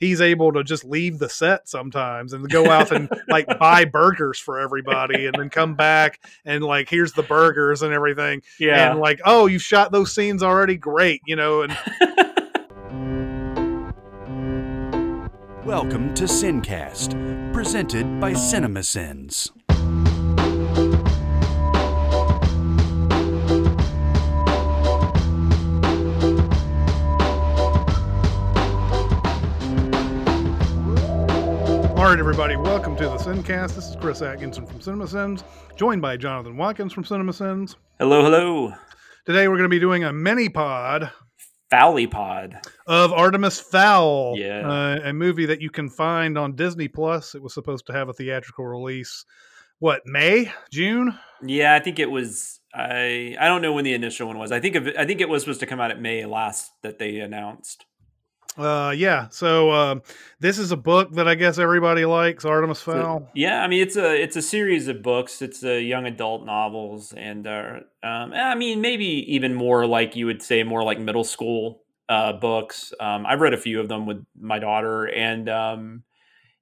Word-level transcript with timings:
he's 0.00 0.20
able 0.20 0.52
to 0.52 0.62
just 0.64 0.84
leave 0.84 1.18
the 1.18 1.28
set 1.28 1.68
sometimes 1.68 2.32
and 2.32 2.48
go 2.48 2.70
out 2.70 2.90
and 2.92 3.08
like 3.28 3.46
buy 3.58 3.84
burgers 3.84 4.38
for 4.38 4.58
everybody 4.60 5.26
and 5.26 5.34
then 5.38 5.48
come 5.50 5.74
back 5.74 6.20
and 6.44 6.62
like 6.64 6.88
here's 6.88 7.12
the 7.12 7.22
burgers 7.22 7.82
and 7.82 7.92
everything 7.92 8.42
Yeah. 8.58 8.90
and 8.90 9.00
like 9.00 9.20
oh 9.24 9.46
you 9.46 9.58
shot 9.58 9.92
those 9.92 10.14
scenes 10.14 10.42
already 10.42 10.76
great 10.76 11.20
you 11.26 11.36
know 11.36 11.62
and 11.62 11.76
Welcome 15.64 16.12
to 16.14 16.24
Sincast, 16.24 17.14
presented 17.54 18.20
by 18.20 18.32
CinemaSins. 18.34 19.50
All 32.04 32.10
right 32.10 32.18
everybody 32.18 32.54
welcome 32.54 32.94
to 32.94 33.04
the 33.04 33.16
sincast 33.16 33.76
this 33.76 33.88
is 33.88 33.96
chris 33.98 34.20
atkinson 34.20 34.66
from 34.66 34.78
cinemasins 34.78 35.42
joined 35.74 36.02
by 36.02 36.18
jonathan 36.18 36.54
watkins 36.54 36.92
from 36.92 37.02
cinemasins 37.02 37.76
hello, 37.98 38.22
hello. 38.22 38.74
today 39.24 39.48
we're 39.48 39.56
going 39.56 39.62
to 39.64 39.70
be 39.70 39.80
doing 39.80 40.04
a 40.04 40.12
mini 40.12 40.50
pod 40.50 41.10
Fowly 41.72 42.08
Pod. 42.08 42.60
of 42.86 43.10
Artemis 43.14 43.58
Fowl, 43.58 44.34
Yeah. 44.36 44.68
uh, 44.68 45.00
a 45.08 45.14
movie 45.14 45.46
that 45.46 45.62
you 45.62 45.70
can 45.70 45.88
find 45.88 46.36
on 46.36 46.54
Disney 46.54 46.88
Plus. 46.88 47.34
It 47.34 47.42
was 47.42 47.54
supposed 47.54 47.86
to 47.86 47.92
have 47.94 48.10
a 48.10 48.12
theatrical 48.12 48.66
release, 48.66 49.24
what 49.78 50.02
May, 50.04 50.52
June? 50.70 51.18
Yeah, 51.42 51.74
I 51.74 51.80
think 51.80 51.98
it 51.98 52.10
was. 52.10 52.60
I 52.74 53.34
I 53.40 53.48
don't 53.48 53.62
know 53.62 53.72
when 53.72 53.84
the 53.84 53.94
initial 53.94 54.28
one 54.28 54.38
was. 54.38 54.52
I 54.52 54.60
think 54.60 54.76
of 54.76 54.88
I 54.98 55.06
think 55.06 55.22
it 55.22 55.28
was 55.28 55.42
supposed 55.42 55.60
to 55.60 55.66
come 55.66 55.80
out 55.80 55.90
at 55.90 56.00
May 56.00 56.26
last 56.26 56.70
that 56.82 56.98
they 56.98 57.18
announced. 57.20 57.86
Uh, 58.56 58.94
yeah. 58.96 59.28
So 59.30 59.70
uh, 59.70 59.96
this 60.38 60.58
is 60.58 60.70
a 60.70 60.76
book 60.76 61.12
that 61.14 61.26
I 61.26 61.34
guess 61.34 61.58
everybody 61.58 62.04
likes, 62.04 62.44
Artemis 62.44 62.80
Fowl. 62.82 63.28
Yeah, 63.34 63.62
I 63.62 63.66
mean 63.66 63.82
it's 63.82 63.96
a 63.96 64.14
it's 64.22 64.36
a 64.36 64.42
series 64.42 64.86
of 64.88 65.02
books. 65.02 65.42
It's 65.42 65.64
a 65.64 65.82
young 65.82 66.06
adult 66.06 66.44
novels, 66.46 67.12
and 67.16 67.46
uh, 67.46 67.80
um, 68.02 68.32
I 68.32 68.54
mean 68.54 68.80
maybe 68.80 69.06
even 69.34 69.54
more 69.54 69.86
like 69.86 70.14
you 70.14 70.26
would 70.26 70.42
say 70.42 70.62
more 70.62 70.84
like 70.84 71.00
middle 71.00 71.24
school 71.24 71.82
uh, 72.08 72.34
books. 72.34 72.92
Um, 73.00 73.26
I've 73.26 73.40
read 73.40 73.54
a 73.54 73.58
few 73.58 73.80
of 73.80 73.88
them 73.88 74.06
with 74.06 74.24
my 74.38 74.60
daughter, 74.60 75.04
and 75.06 75.48
um, 75.48 76.02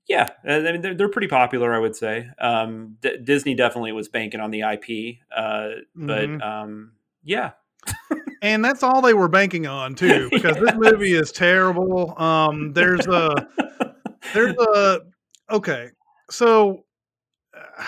yeah, 0.09 0.31
I 0.49 0.61
mean 0.61 0.81
they're, 0.81 0.95
they're 0.95 1.09
pretty 1.11 1.29
popular. 1.29 1.75
I 1.75 1.79
would 1.79 1.95
say 1.95 2.29
um, 2.41 2.97
D- 3.03 3.19
Disney 3.23 3.55
definitely 3.55 3.93
was 3.93 4.09
banking 4.09 4.41
on 4.41 4.51
the 4.51 4.63
IP, 4.63 5.19
uh, 5.37 5.69
but 5.95 6.29
Mhm. 6.31 6.43
um, 6.43 6.93
yeah, 7.23 7.51
and 8.43 8.65
that's 8.65 8.83
all 8.83 9.01
they 9.01 9.15
were 9.15 9.29
banking 9.29 9.67
on 9.67 9.95
too, 9.95 10.29
because 10.33 10.57
this 10.57 10.75
movie 10.75 11.15
is 11.15 11.33
terrible. 11.33 12.19
Um, 12.21 12.73
there's 12.73 13.07
a 13.07 13.49
there's 14.35 14.57
a 14.57 15.01
okay 15.51 15.89
so 16.31 16.85
uh, 17.57 17.85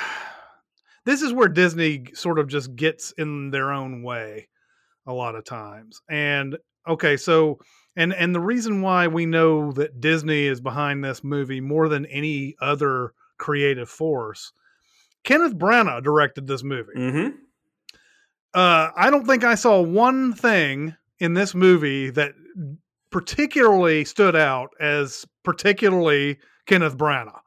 this 1.05 1.23
is 1.23 1.33
where 1.33 1.49
disney 1.49 2.05
sort 2.15 2.39
of 2.39 2.49
just 2.49 2.75
gets 2.77 3.13
in 3.13 3.51
their 3.51 3.73
own 3.73 4.03
way 4.03 4.49
a 5.07 5.13
lot 5.13 5.35
of 5.35 5.45
times. 5.45 6.01
And 6.09 6.57
okay 6.89 7.17
so 7.17 7.59
and 7.97 8.15
and 8.15 8.35
the 8.35 8.41
reason 8.41 8.83
why 8.83 9.07
we 9.09 9.27
know 9.27 9.73
that 9.73 10.01
disney 10.01 10.47
is 10.47 10.61
behind 10.61 11.05
this 11.05 11.25
movie 11.25 11.61
more 11.61 11.89
than 11.89 12.07
any 12.07 12.55
other 12.61 13.13
creative 13.39 13.89
force 13.89 14.53
kenneth 15.25 15.57
branagh 15.57 16.03
directed 16.03 16.47
this 16.47 16.63
movie. 16.63 16.93
Hmm 16.95 17.29
uh, 18.55 18.91
I 18.97 19.11
don't 19.11 19.27
think 19.27 19.45
I 19.45 19.55
saw 19.55 19.81
one 19.81 20.33
thing 20.33 20.95
in 21.19 21.35
this 21.35 21.55
movie 21.55 22.11
that 22.11 22.33
particularly 23.11 24.05
stood 24.05 24.37
out 24.37 24.71
as 24.81 25.25
particularly 25.43 26.39
Kenneth 26.67 26.97
Branagh. 26.97 27.41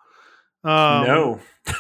Um, 0.63 1.05
no, 1.05 1.39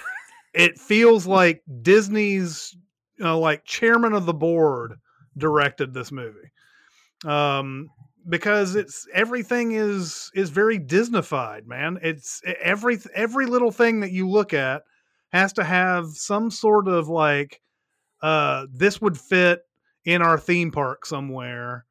it 0.53 0.79
feels 0.79 1.27
like 1.27 1.61
Disney's 1.81 2.75
uh, 3.21 3.37
like 3.37 3.65
chairman 3.65 4.13
of 4.13 4.25
the 4.25 4.33
board 4.33 4.95
directed 5.37 5.93
this 5.93 6.11
movie. 6.11 6.51
Um, 7.25 7.89
because 8.29 8.75
it's 8.75 9.07
everything 9.13 9.71
is 9.71 10.29
is 10.33 10.49
very 10.49 10.79
Disneyfied, 10.79 11.65
man. 11.65 11.97
It's 12.01 12.41
every 12.61 12.99
every 13.13 13.45
little 13.45 13.71
thing 13.71 14.01
that 14.01 14.11
you 14.11 14.29
look 14.29 14.53
at 14.53 14.83
has 15.31 15.53
to 15.53 15.63
have 15.63 16.07
some 16.09 16.51
sort 16.51 16.87
of 16.87 17.07
like 17.07 17.61
uh 18.21 18.65
this 18.73 18.99
would 19.01 19.17
fit 19.17 19.61
in 20.05 20.21
our 20.21 20.37
theme 20.39 20.71
park 20.71 21.05
somewhere 21.05 21.85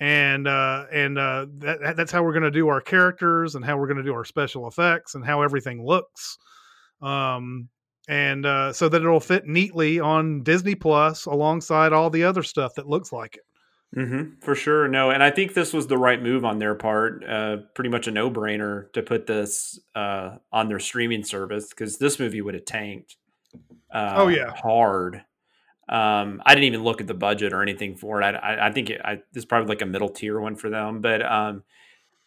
and 0.00 0.46
uh 0.48 0.84
and 0.92 1.18
uh 1.18 1.46
that, 1.58 1.80
that- 1.80 1.96
that's 1.96 2.12
how 2.12 2.22
we're 2.22 2.32
going 2.32 2.42
to 2.42 2.50
do 2.50 2.68
our 2.68 2.80
characters 2.80 3.54
and 3.54 3.64
how 3.64 3.76
we're 3.76 3.86
going 3.86 3.96
to 3.96 4.02
do 4.02 4.14
our 4.14 4.24
special 4.24 4.66
effects 4.68 5.14
and 5.14 5.24
how 5.24 5.42
everything 5.42 5.84
looks 5.84 6.36
um 7.00 7.68
and 8.08 8.44
uh 8.44 8.72
so 8.72 8.88
that 8.88 9.00
it'll 9.02 9.20
fit 9.20 9.46
neatly 9.46 10.00
on 10.00 10.42
Disney 10.42 10.74
Plus 10.74 11.26
alongside 11.26 11.92
all 11.92 12.10
the 12.10 12.24
other 12.24 12.42
stuff 12.42 12.74
that 12.74 12.86
looks 12.88 13.12
like 13.12 13.36
it. 13.36 13.98
mm-hmm, 13.98 14.40
for 14.42 14.54
sure. 14.54 14.88
No, 14.88 15.10
and 15.10 15.22
I 15.22 15.30
think 15.30 15.54
this 15.54 15.72
was 15.72 15.86
the 15.86 15.96
right 15.96 16.22
move 16.22 16.44
on 16.44 16.58
their 16.58 16.74
part. 16.74 17.24
Uh, 17.26 17.58
pretty 17.74 17.88
much 17.88 18.06
a 18.06 18.10
no 18.10 18.30
brainer 18.30 18.92
to 18.92 19.02
put 19.02 19.26
this 19.26 19.78
uh, 19.94 20.36
on 20.52 20.68
their 20.68 20.80
streaming 20.80 21.24
service 21.24 21.68
because 21.70 21.96
this 21.96 22.18
movie 22.18 22.42
would 22.42 22.52
have 22.54 22.66
tanked. 22.66 23.16
Uh, 23.90 24.12
Oh, 24.16 24.28
yeah. 24.28 24.50
hard. 24.54 25.22
Um, 25.88 26.42
I 26.46 26.54
didn't 26.54 26.64
even 26.64 26.82
look 26.82 27.00
at 27.00 27.06
the 27.06 27.14
budget 27.14 27.52
or 27.52 27.62
anything 27.62 27.96
for 27.96 28.20
it. 28.22 28.24
I, 28.24 28.30
I, 28.30 28.66
I 28.68 28.72
think 28.72 28.90
it, 28.90 29.00
I, 29.04 29.16
this 29.32 29.42
is 29.42 29.44
probably 29.44 29.68
like 29.68 29.82
a 29.82 29.86
middle 29.86 30.08
tier 30.08 30.40
one 30.40 30.56
for 30.56 30.70
them. 30.70 31.00
But 31.00 31.20
um, 31.24 31.62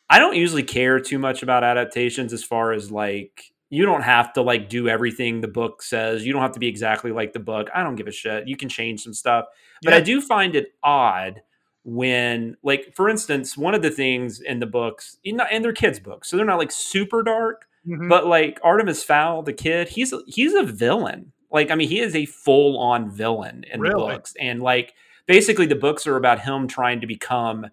I 0.09 0.19
don't 0.19 0.35
usually 0.35 0.63
care 0.63 0.99
too 0.99 1.17
much 1.19 1.43
about 1.43 1.63
adaptations 1.63 2.33
as 2.33 2.43
far 2.43 2.71
as 2.71 2.91
like 2.91 3.51
you 3.69 3.85
don't 3.85 4.03
have 4.03 4.31
to 4.33 4.41
like 4.41 4.69
do 4.69 4.87
everything 4.87 5.41
the 5.41 5.47
book 5.47 5.81
says. 5.81 6.25
You 6.25 6.33
don't 6.33 6.41
have 6.41 6.53
to 6.53 6.59
be 6.59 6.67
exactly 6.67 7.11
like 7.11 7.33
the 7.33 7.39
book. 7.39 7.69
I 7.73 7.83
don't 7.83 7.95
give 7.95 8.07
a 8.07 8.11
shit. 8.11 8.47
You 8.47 8.55
can 8.55 8.69
change 8.69 9.01
some 9.03 9.13
stuff. 9.13 9.45
But 9.83 9.93
I 9.93 10.01
do 10.01 10.21
find 10.21 10.55
it 10.55 10.73
odd 10.83 11.41
when 11.83 12.55
like 12.63 12.93
for 12.95 13.09
instance, 13.09 13.57
one 13.57 13.73
of 13.73 13.81
the 13.81 13.89
things 13.91 14.39
in 14.41 14.59
the 14.59 14.65
books, 14.65 15.17
know, 15.25 15.45
and 15.45 15.63
they're 15.63 15.73
kids' 15.73 15.99
books, 15.99 16.29
so 16.29 16.37
they're 16.37 16.45
not 16.45 16.57
like 16.59 16.71
super 16.71 17.23
dark, 17.23 17.65
Mhm. 17.87 18.09
but 18.09 18.27
like 18.27 18.59
Artemis 18.63 19.03
Fowl, 19.03 19.41
the 19.43 19.53
kid, 19.53 19.89
he's 19.89 20.13
he's 20.27 20.53
a 20.53 20.63
villain. 20.63 21.31
Like, 21.51 21.71
I 21.71 21.75
mean, 21.75 21.89
he 21.89 21.99
is 21.99 22.15
a 22.15 22.25
full 22.25 22.77
on 22.79 23.09
villain 23.09 23.63
in 23.71 23.81
the 23.81 23.89
books. 23.91 24.33
And 24.39 24.61
like 24.61 24.93
basically 25.27 25.65
the 25.65 25.75
books 25.75 26.05
are 26.07 26.17
about 26.17 26.41
him 26.41 26.67
trying 26.67 27.01
to 27.01 27.07
become 27.07 27.67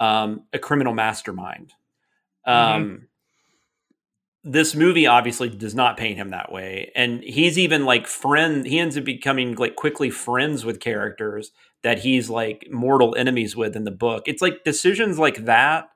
um, 0.00 0.44
a 0.52 0.58
criminal 0.58 0.94
mastermind. 0.94 1.72
Um 2.44 3.08
this 4.44 4.74
movie 4.74 5.06
obviously 5.06 5.48
does 5.48 5.74
not 5.74 5.96
paint 5.96 6.16
him 6.18 6.30
that 6.30 6.50
way. 6.50 6.90
And 6.96 7.22
he's 7.22 7.58
even 7.58 7.84
like 7.84 8.06
friend 8.08 8.66
he 8.66 8.78
ends 8.78 8.98
up 8.98 9.04
becoming 9.04 9.54
like 9.54 9.76
quickly 9.76 10.10
friends 10.10 10.64
with 10.64 10.80
characters 10.80 11.52
that 11.82 12.00
he's 12.00 12.28
like 12.28 12.66
mortal 12.70 13.14
enemies 13.14 13.54
with 13.54 13.76
in 13.76 13.84
the 13.84 13.92
book. 13.92 14.24
It's 14.26 14.42
like 14.42 14.64
decisions 14.64 15.18
like 15.18 15.44
that 15.44 15.88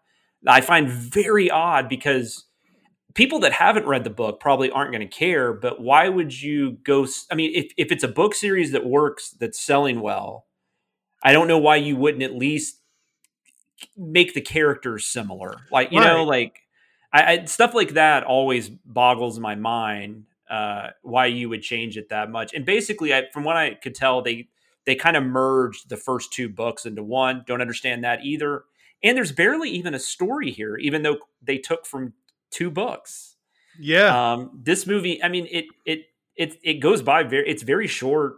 I 0.46 0.60
find 0.60 0.88
very 0.88 1.50
odd 1.50 1.88
because 1.88 2.44
people 3.16 3.40
that 3.40 3.52
haven't 3.52 3.86
read 3.86 4.04
the 4.04 4.10
book 4.10 4.38
probably 4.38 4.70
aren't 4.70 4.92
going 4.92 5.00
to 5.00 5.08
care, 5.08 5.52
but 5.52 5.80
why 5.80 6.08
would 6.08 6.40
you 6.40 6.72
go 6.84 7.06
i 7.32 7.34
mean 7.34 7.50
if 7.54 7.72
if 7.76 7.90
it's 7.90 8.04
a 8.04 8.08
book 8.08 8.34
series 8.34 8.70
that 8.72 8.84
works 8.86 9.30
that's 9.30 9.58
selling 9.58 10.00
well, 10.00 10.46
I 11.24 11.32
don't 11.32 11.48
know 11.48 11.58
why 11.58 11.76
you 11.76 11.96
wouldn't 11.96 12.22
at 12.22 12.36
least 12.36 12.80
make 13.96 14.34
the 14.34 14.40
characters 14.40 15.06
similar. 15.06 15.56
Like, 15.72 15.92
you 15.92 16.00
know, 16.00 16.24
like 16.24 16.60
I, 17.12 17.32
I 17.32 17.44
stuff 17.46 17.74
like 17.74 17.94
that 17.94 18.22
always 18.22 18.68
boggles 18.68 19.40
my 19.40 19.56
mind 19.56 20.26
uh 20.48 20.90
why 21.02 21.26
you 21.26 21.48
would 21.48 21.62
change 21.62 21.96
it 21.96 22.10
that 22.10 22.30
much. 22.30 22.54
And 22.54 22.64
basically 22.64 23.12
I 23.14 23.24
from 23.32 23.44
what 23.44 23.56
I 23.56 23.74
could 23.74 23.94
tell 23.94 24.22
they 24.22 24.48
they 24.84 24.94
kind 24.94 25.16
of 25.16 25.24
merged 25.24 25.88
the 25.88 25.96
first 25.96 26.32
two 26.32 26.48
books 26.48 26.86
into 26.86 27.02
one. 27.02 27.44
Don't 27.46 27.62
understand 27.62 28.04
that 28.04 28.24
either. 28.24 28.64
And 29.02 29.16
there's 29.16 29.32
barely 29.32 29.70
even 29.70 29.94
a 29.94 29.98
story 29.98 30.50
here 30.50 30.76
even 30.76 31.02
though 31.02 31.18
they 31.42 31.58
took 31.58 31.86
from 31.86 32.12
two 32.56 32.70
books. 32.70 33.36
yeah. 33.78 34.32
Um, 34.32 34.60
this 34.64 34.86
movie, 34.86 35.22
I 35.22 35.28
mean, 35.28 35.46
it 35.50 35.66
it 35.84 36.00
it 36.36 36.56
it 36.62 36.74
goes 36.80 37.02
by 37.02 37.22
very. 37.22 37.48
It's 37.48 37.62
very 37.62 37.86
short, 37.86 38.36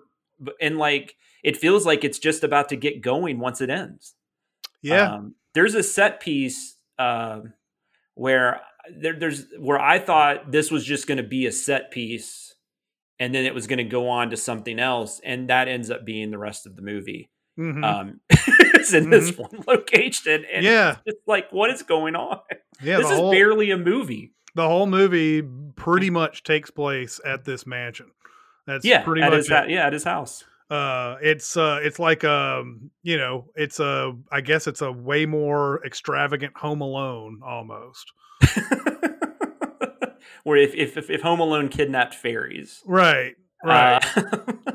and 0.60 0.78
like 0.78 1.14
it 1.43 1.56
feels 1.56 1.87
like 1.87 2.04
it's 2.04 2.19
just 2.19 2.43
about 2.44 2.69
to 2.70 2.76
get 2.76 3.00
going 3.00 3.38
once 3.38 3.60
it 3.60 3.70
ends. 3.70 4.14
yeah. 4.82 5.14
Um, 5.14 5.34
there's 5.54 5.75
a 5.75 5.82
set 5.82 6.20
piece 6.20 6.76
um, 6.98 7.52
where 8.14 8.60
there, 9.02 9.14
there's 9.19 9.46
where 9.58 9.81
I 9.81 9.98
thought 9.98 10.50
this 10.52 10.70
was 10.70 10.84
just 10.84 11.06
going 11.06 11.19
to 11.19 11.28
be 11.37 11.46
a 11.46 11.52
set 11.52 11.90
piece, 11.90 12.54
and 13.19 13.34
then 13.34 13.44
it 13.46 13.54
was 13.54 13.66
going 13.66 13.78
to 13.78 13.84
go 13.84 14.08
on 14.08 14.31
to 14.31 14.37
something 14.37 14.78
else, 14.78 15.20
and 15.25 15.48
that 15.50 15.69
ends 15.69 15.90
up 15.90 16.04
being 16.04 16.31
the 16.31 16.38
rest 16.38 16.66
of 16.66 16.75
the 16.76 16.82
movie. 16.82 17.31
Mhm. 17.58 17.84
Um, 17.84 18.20
in 18.94 19.11
this 19.11 19.37
one 19.38 19.50
location, 19.67 20.44
and 20.52 20.64
Yeah. 20.64 20.96
it's 21.06 21.20
like 21.26 21.50
what 21.52 21.70
is 21.70 21.82
going 21.82 22.17
on? 22.17 22.40
yeah. 22.82 22.99
this 22.99 23.11
is 23.11 23.17
whole, 23.19 23.31
barely 23.31 23.70
a 23.70 23.76
movie. 23.76 24.32
the 24.55 24.67
whole 24.67 24.87
movie 24.87 25.43
pretty 25.76 26.11
much 26.11 26.43
takes 26.43 26.70
place 26.70 27.20
at 27.25 27.44
this 27.44 27.67
mansion. 27.67 28.11
That's 28.67 28.85
Yeah, 28.85 29.02
pretty 29.02 29.23
much 29.23 29.32
his 29.35 29.50
it. 29.50 29.70
yeah 29.70 29.87
at 29.87 29.93
his 29.93 30.05
house. 30.05 30.44
uh 30.70 31.17
it's 31.23 31.56
uh 31.56 31.81
it's 31.82 31.99
like 31.99 32.25
um 32.25 32.90
you 33.02 33.17
know 33.17 33.46
it's 33.55 33.81
a 33.81 34.12
i 34.31 34.43
guess 34.43 34.67
it's 34.67 34.82
a 34.82 34.93
way 34.93 35.25
more 35.25 35.81
extravagant 35.87 36.55
home 36.56 36.82
alone 36.82 37.41
almost 37.43 38.12
Where 40.44 40.56
if, 40.56 40.75
if 40.75 40.96
if 40.96 41.11
if 41.11 41.20
Home 41.23 41.41
Alone 41.41 41.69
kidnapped 41.69 42.14
fairies, 42.14 42.81
Right. 42.87 43.34
Right. 43.62 44.02
Uh, 44.17 44.52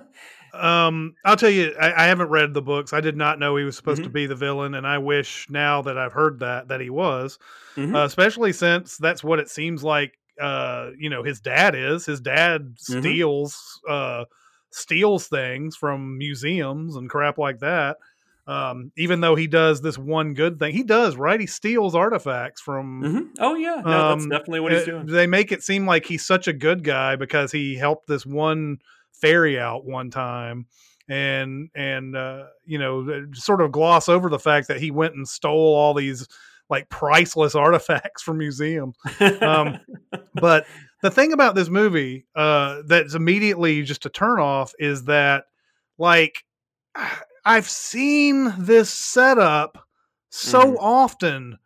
Um, 0.53 1.15
I'll 1.25 1.35
tell 1.37 1.49
you, 1.49 1.75
I, 1.79 2.03
I 2.03 2.07
haven't 2.07 2.29
read 2.29 2.53
the 2.53 2.61
books. 2.61 2.93
I 2.93 3.01
did 3.01 3.17
not 3.17 3.39
know 3.39 3.55
he 3.55 3.63
was 3.63 3.75
supposed 3.75 4.03
to 4.03 4.09
Mhm. 4.09 4.11
be 4.11 4.27
the 4.27 4.35
villain, 4.35 4.75
and 4.75 4.85
I 4.85 4.99
wish 4.99 5.49
now 5.49 5.81
that 5.81 5.97
I've 5.97 6.13
heard 6.13 6.39
that 6.39 6.67
that 6.67 6.79
he 6.79 6.89
was, 6.91 7.39
mhm. 7.75 7.95
uh, 7.95 8.05
especially 8.05 8.53
since 8.53 8.97
that's 8.97 9.23
what 9.23 9.39
it 9.39 9.49
seems 9.49 9.83
like. 9.83 10.17
Uh, 10.39 10.91
you 10.97 11.09
know, 11.09 11.23
his 11.23 11.39
dad 11.41 11.75
is. 11.75 12.05
His 12.05 12.21
dad 12.21 12.75
Mhm. 12.87 13.17
steals 13.17 13.79
uh 13.89 14.25
steals 14.71 15.27
things 15.27 15.75
from 15.75 16.17
museums 16.17 16.95
and 16.95 17.09
crap 17.09 17.37
like 17.37 17.59
that. 17.59 17.97
Um, 18.47 18.91
even 18.97 19.21
though 19.21 19.35
he 19.35 19.47
does 19.47 19.81
this 19.81 19.97
one 19.97 20.33
good 20.33 20.59
thing, 20.59 20.73
he 20.75 20.83
does 20.83 21.15
right. 21.15 21.39
He 21.39 21.47
steals 21.47 21.95
artifacts 21.95 22.61
from. 22.61 23.13
Mhm. 23.13 23.33
Oh 23.39 23.55
yeah, 23.55 23.83
no, 23.85 24.03
that's 24.03 24.25
Um, 24.25 24.31
definitely 24.31 24.59
what 24.61 24.71
he's 24.71 24.83
doing. 24.83 25.07
They 25.07 25.27
make 25.27 25.51
it 25.51 25.63
seem 25.63 25.85
like 25.85 26.05
he's 26.05 26.25
such 26.25 26.47
a 26.47 26.53
good 26.53 26.83
guy 26.83 27.15
because 27.15 27.51
he 27.51 27.75
helped 27.75 28.07
this 28.07 28.25
one 28.25 28.79
fairy 29.23 29.57
out 29.57 29.85
one 29.85 30.11
time, 30.11 30.67
and 31.07 31.69
and 31.73 32.15
uh, 32.15 32.43
you 32.65 32.77
know 32.77 33.25
sort 33.33 33.61
of 33.61 33.71
gloss 33.71 34.09
over 34.09 34.29
the 34.29 34.37
fact 34.39 34.67
that 34.67 34.79
he 34.81 34.91
went 34.91 35.15
and 35.15 35.27
stole 35.27 35.73
all 35.75 35.93
these 35.93 36.27
like 36.69 36.89
priceless 36.89 37.55
artifacts 37.55 38.21
from 38.21 38.37
museums. 38.37 38.95
um, 39.41 39.79
But 40.35 40.65
the 41.01 41.11
thing 41.11 41.31
about 41.31 41.53
this 41.55 41.69
movie 41.69 42.25
uh, 42.35 42.81
that's 42.87 43.13
immediately 43.13 43.83
just 43.83 44.05
a 44.05 44.09
turn 44.09 44.39
off 44.39 44.73
is 44.79 45.05
that 45.05 45.45
like 45.97 46.43
I've 47.45 47.69
seen 47.69 48.53
this 48.57 48.89
setup 48.89 49.87
so 50.29 50.73
Mhm. 50.73 50.77
often. 50.79 51.57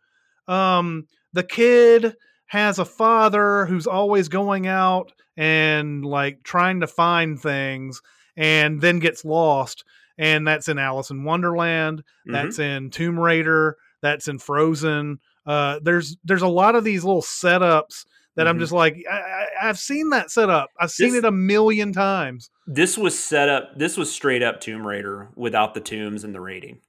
Um, 0.46 1.06
the 1.32 1.42
kid 1.44 2.16
has 2.48 2.78
a 2.78 2.84
father 2.84 3.64
who's 3.66 3.86
always 3.86 4.28
going 4.28 4.66
out 4.66 5.12
and 5.36 6.04
like 6.04 6.42
trying 6.42 6.80
to 6.80 6.86
find 6.86 7.40
things 7.40 8.00
and 8.36 8.80
then 8.80 8.98
gets 8.98 9.24
lost. 9.24 9.84
And 10.18 10.46
that's 10.46 10.68
in 10.68 10.78
Alice 10.78 11.10
in 11.10 11.24
Wonderland. 11.24 12.02
Mhm. 12.28 12.32
That's 12.32 12.58
in 12.58 12.90
Tomb 12.90 13.18
Raider. 13.18 13.76
That's 14.02 14.28
in 14.28 14.38
Frozen. 14.38 15.20
Uh, 15.46 15.78
there's 15.82 16.16
there's 16.24 16.42
a 16.42 16.48
lot 16.48 16.74
of 16.74 16.84
these 16.84 17.04
little 17.04 17.22
setups 17.22 18.04
that 18.36 18.46
I'm 18.48 18.56
Mhm. 18.56 18.60
just 18.60 18.72
like 18.72 18.96
I, 19.10 19.46
I've 19.62 19.78
seen 19.78 20.10
that 20.10 20.30
setup. 20.30 20.68
I've 20.78 20.90
seen 20.90 21.10
This- 21.12 21.18
it 21.18 21.24
a 21.24 21.30
million 21.32 21.92
times. 21.92 22.50
this 22.66 22.98
was 22.98 23.18
set 23.18 23.48
up. 23.48 23.78
This 23.78 23.96
was 23.96 24.12
straight 24.12 24.42
up 24.42 24.60
Tomb 24.60 24.86
Raider 24.86 25.28
without 25.36 25.74
the 25.74 25.80
tombs 25.80 26.22
and 26.24 26.34
the 26.34 26.40
rating. 26.40 26.80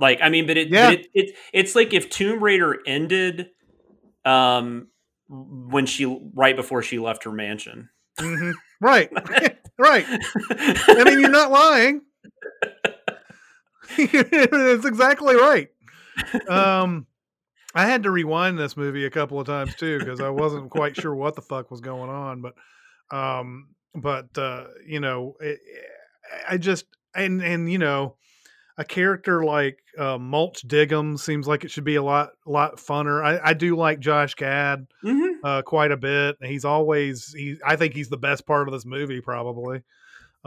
Like, 0.00 0.20
I 0.22 0.28
mean, 0.28 0.46
but 0.46 0.56
it, 0.56 0.68
Yeah. 0.68 0.90
but 0.90 1.00
it, 1.00 1.06
it 1.14 1.36
it's 1.52 1.74
like 1.74 1.92
if 1.94 2.08
Tomb 2.10 2.42
Raider 2.42 2.78
ended, 2.86 3.48
um, 4.28 4.88
when 5.28 5.86
she 5.86 6.04
right 6.34 6.56
before 6.56 6.82
she 6.82 6.98
left 6.98 7.24
her 7.24 7.32
mansion. 7.32 7.88
Mhm. 8.18 8.52
Right, 8.80 9.10
right. 9.78 10.04
I 10.08 11.04
mean, 11.04 11.20
you're 11.20 11.30
not 11.30 11.50
lying. 11.50 12.02
It's 14.00 14.84
exactly 14.84 15.34
right. 15.34 15.68
Um, 16.46 17.06
I 17.74 17.86
had 17.86 18.02
to 18.02 18.10
rewind 18.10 18.58
this 18.58 18.76
movie 18.76 19.06
a 19.06 19.10
couple 19.10 19.40
of 19.40 19.46
times 19.46 19.74
too 19.74 19.98
because 19.98 20.20
I 20.20 20.28
wasn't 20.28 20.70
quite 20.70 20.94
sure 20.94 21.14
what 21.14 21.34
the 21.34 21.42
fuck 21.42 21.70
was 21.70 21.80
going 21.80 22.10
on. 22.10 22.42
But, 22.42 22.54
um, 23.16 23.68
but 23.94 24.36
uh, 24.36 24.64
you 24.86 25.00
know, 25.00 25.34
it, 25.40 25.58
I 26.48 26.58
just 26.58 26.84
and 27.14 27.42
and 27.42 27.72
you 27.72 27.78
know, 27.78 28.16
a 28.78 28.84
character 28.84 29.44
like 29.44 29.78
uh, 29.98 30.16
Mulch 30.18 30.66
Diggum 30.66 31.18
seems 31.18 31.46
like 31.46 31.64
it 31.64 31.70
should 31.70 31.84
be 31.84 31.96
a 31.96 32.02
lot 32.02 32.30
lot 32.46 32.76
funner. 32.76 33.22
I, 33.22 33.50
I 33.50 33.52
do 33.54 33.76
like 33.76 33.98
Josh 34.00 34.34
Gad 34.34 34.86
Mhm. 35.04 35.32
uh, 35.44 35.62
quite 35.62 35.90
a 35.90 35.96
bit. 35.96 36.36
He's 36.40 36.64
always 36.64 37.34
he. 37.36 37.56
I 37.66 37.76
think 37.76 37.94
he's 37.94 38.08
the 38.08 38.16
best 38.16 38.46
part 38.46 38.68
of 38.68 38.72
this 38.72 38.86
movie, 38.86 39.20
probably. 39.20 39.82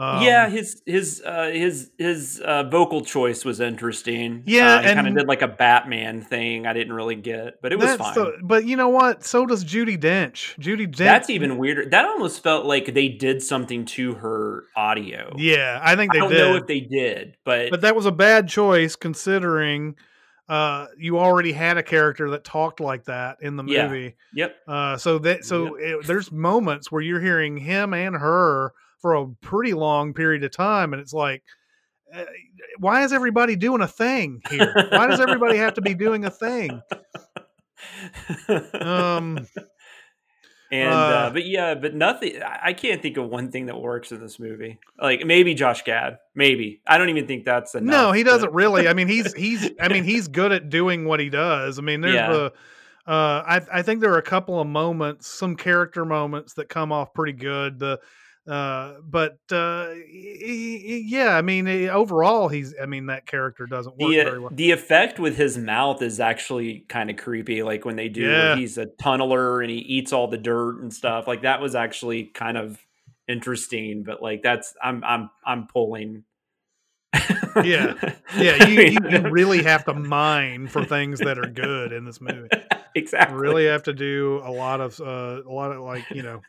Um, 0.02 0.22
yeah, 0.22 0.48
his 0.48 0.82
his 0.84 1.22
uh, 1.24 1.50
his 1.52 1.90
his 1.96 2.40
uh, 2.44 2.64
vocal 2.64 3.02
choice 3.02 3.44
was 3.44 3.60
interesting. 3.60 4.42
Yeah, 4.46 4.76
uh, 4.76 4.82
he 4.82 4.94
kind 4.94 5.06
of 5.06 5.14
did 5.14 5.28
like 5.28 5.42
a 5.42 5.48
Batman 5.48 6.22
thing. 6.22 6.66
I 6.66 6.72
didn't 6.72 6.92
really 6.94 7.14
get, 7.14 7.62
but 7.62 7.72
it 7.72 7.78
was 7.78 7.94
fine. 7.96 8.40
but 8.42 8.64
you 8.64 8.76
know 8.76 8.88
what? 8.88 9.22
So 9.24 9.46
does 9.46 9.64
Judi 9.64 9.96
Dench. 9.96 10.58
Judi 10.58 10.88
Dench. 10.88 10.96
That's 10.96 11.30
even 11.30 11.56
weirder. 11.56 11.88
That 11.90 12.04
almost 12.04 12.42
felt 12.42 12.66
like 12.66 12.94
they 12.94 13.08
did 13.08 13.42
something 13.42 13.84
to 13.86 14.14
her 14.14 14.64
audio. 14.74 15.34
Yeah, 15.38 15.78
I 15.82 15.94
think 15.94 16.10
I 16.10 16.14
they 16.14 16.20
don't 16.20 16.30
did. 16.30 16.38
know 16.38 16.56
if 16.56 16.66
they 16.66 16.80
did, 16.80 17.36
but, 17.44 17.70
but 17.70 17.82
that 17.82 17.94
was 17.94 18.06
a 18.06 18.12
bad 18.12 18.48
choice 18.48 18.96
considering 18.96 19.94
uh, 20.48 20.86
you 20.98 21.18
already 21.18 21.52
had 21.52 21.78
a 21.78 21.82
character 21.82 22.30
that 22.30 22.42
talked 22.44 22.80
like 22.80 23.04
that 23.04 23.36
in 23.40 23.56
the 23.56 23.64
Yeah. 23.64 23.86
movie. 23.86 24.16
yep. 24.34 24.56
Uh, 24.66 24.96
so 24.96 25.18
that 25.20 25.44
so 25.44 25.76
it, 25.76 26.06
there's 26.06 26.32
moments 26.32 26.90
where 26.90 27.00
you're 27.02 27.20
hearing 27.20 27.56
him 27.56 27.94
and 27.94 28.16
her 28.16 28.72
for 29.02 29.14
a 29.14 29.26
pretty 29.42 29.74
long 29.74 30.14
period 30.14 30.42
of 30.44 30.52
time, 30.52 30.92
and 30.94 31.02
it's 31.02 31.12
like, 31.12 31.42
uh, 32.14 32.24
why 32.78 33.04
is 33.04 33.12
everybody 33.12 33.56
doing 33.56 33.82
a 33.82 33.88
thing 33.88 34.40
here? 34.50 34.72
Why 34.90 35.06
does 35.08 35.20
everybody 35.20 35.58
have 35.58 35.74
to 35.74 35.82
be 35.82 35.94
doing 35.94 36.24
a 36.24 36.30
thing? 36.30 36.80
Um, 38.74 39.46
and 40.70 40.90
uh, 40.94 40.96
uh, 40.96 41.30
but 41.30 41.44
yeah, 41.46 41.74
but 41.74 41.94
nothing. 41.94 42.42
I 42.42 42.60
I 42.68 42.72
can't 42.72 43.02
think 43.02 43.16
of 43.18 43.28
one 43.28 43.50
thing 43.50 43.66
that 43.66 43.78
works 43.78 44.10
in 44.12 44.20
this 44.20 44.38
movie. 44.38 44.78
Like 45.00 45.24
maybe 45.26 45.54
Josh 45.54 45.82
Gad, 45.82 46.18
maybe. 46.34 46.80
I 46.86 46.96
don't 46.96 47.10
even 47.10 47.26
think 47.26 47.44
that's 47.44 47.74
enough. 47.74 47.92
no, 47.92 48.12
he 48.12 48.22
doesn't 48.22 48.52
really. 48.54 48.88
I 48.88 48.94
mean, 48.94 49.08
he's 49.08 49.34
he's. 49.34 49.70
I 49.80 49.88
mean, 49.88 50.04
he's 50.04 50.28
good 50.28 50.52
at 50.52 50.70
doing 50.70 51.04
what 51.04 51.20
he 51.20 51.28
does. 51.28 51.78
I 51.78 51.82
mean, 51.82 52.00
there's 52.00 52.14
Yeah. 52.14 52.30
the. 52.32 52.52
Uh, 53.04 53.42
I 53.46 53.60
I 53.80 53.82
think 53.82 54.00
there 54.00 54.12
are 54.12 54.18
a 54.18 54.22
couple 54.22 54.60
of 54.60 54.66
moments, 54.66 55.26
some 55.26 55.56
character 55.56 56.04
moments 56.04 56.54
that 56.54 56.68
come 56.68 56.92
off 56.92 57.12
pretty 57.12 57.32
good. 57.32 57.78
The, 57.80 57.98
uh, 58.48 58.94
but 59.04 59.38
uh, 59.52 59.90
yeah, 60.10 61.36
I 61.36 61.42
mean, 61.42 61.68
eh, 61.68 61.88
overall, 61.88 62.48
he's. 62.48 62.74
I 62.80 62.86
mean, 62.86 63.06
that 63.06 63.26
character 63.26 63.66
doesn't 63.66 63.96
work 63.98 64.10
The, 64.10 64.16
very 64.24 64.38
well. 64.40 64.50
the 64.52 64.70
effect 64.72 65.18
with 65.20 65.36
his 65.36 65.56
mouth 65.56 66.02
is 66.02 66.18
actually 66.20 66.80
kind 66.88 67.08
of 67.10 67.16
creepy. 67.16 67.62
Like 67.62 67.84
when 67.84 67.96
they 67.96 68.08
do, 68.08 68.22
Yeah. 68.22 68.56
he's 68.56 68.78
a 68.78 68.86
tunneler 68.86 69.62
and 69.62 69.70
he 69.70 69.78
eats 69.78 70.12
all 70.12 70.26
the 70.28 70.38
dirt 70.38 70.80
and 70.82 70.92
stuff. 70.92 71.26
Like 71.28 71.42
that 71.42 71.60
was 71.60 71.74
actually 71.76 72.24
kind 72.24 72.56
of 72.56 72.78
interesting. 73.28 74.02
But 74.02 74.20
like 74.22 74.42
that's 74.42 74.74
I'm 74.82 75.04
I'm 75.04 75.30
I'm 75.46 75.66
pulling. 75.68 76.24
Yeah. 77.64 77.94
Yeah, 78.34 78.66
you, 78.66 78.80
you, 78.84 78.98
you 79.10 79.18
really 79.30 79.62
have 79.64 79.84
to 79.84 79.92
mine 79.92 80.66
for 80.66 80.86
things 80.86 81.18
that 81.20 81.38
are 81.38 81.50
good 81.50 81.92
in 81.92 82.06
this 82.06 82.18
movie. 82.18 82.48
exactly. 82.94 83.36
really 83.36 83.66
have 83.66 83.82
to 83.82 83.92
do 83.92 84.40
a 84.42 84.50
lot 84.50 84.80
of 84.80 84.98
uh, 85.02 85.42
a 85.46 85.52
lot 85.52 85.70
of 85.70 85.82
like 85.82 86.08
you 86.12 86.22
know. 86.22 86.40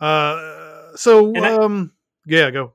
Uh, 0.00 0.73
so 0.96 1.34
I- 1.36 1.52
um, 1.54 1.92
yeah, 2.26 2.50
go. 2.50 2.72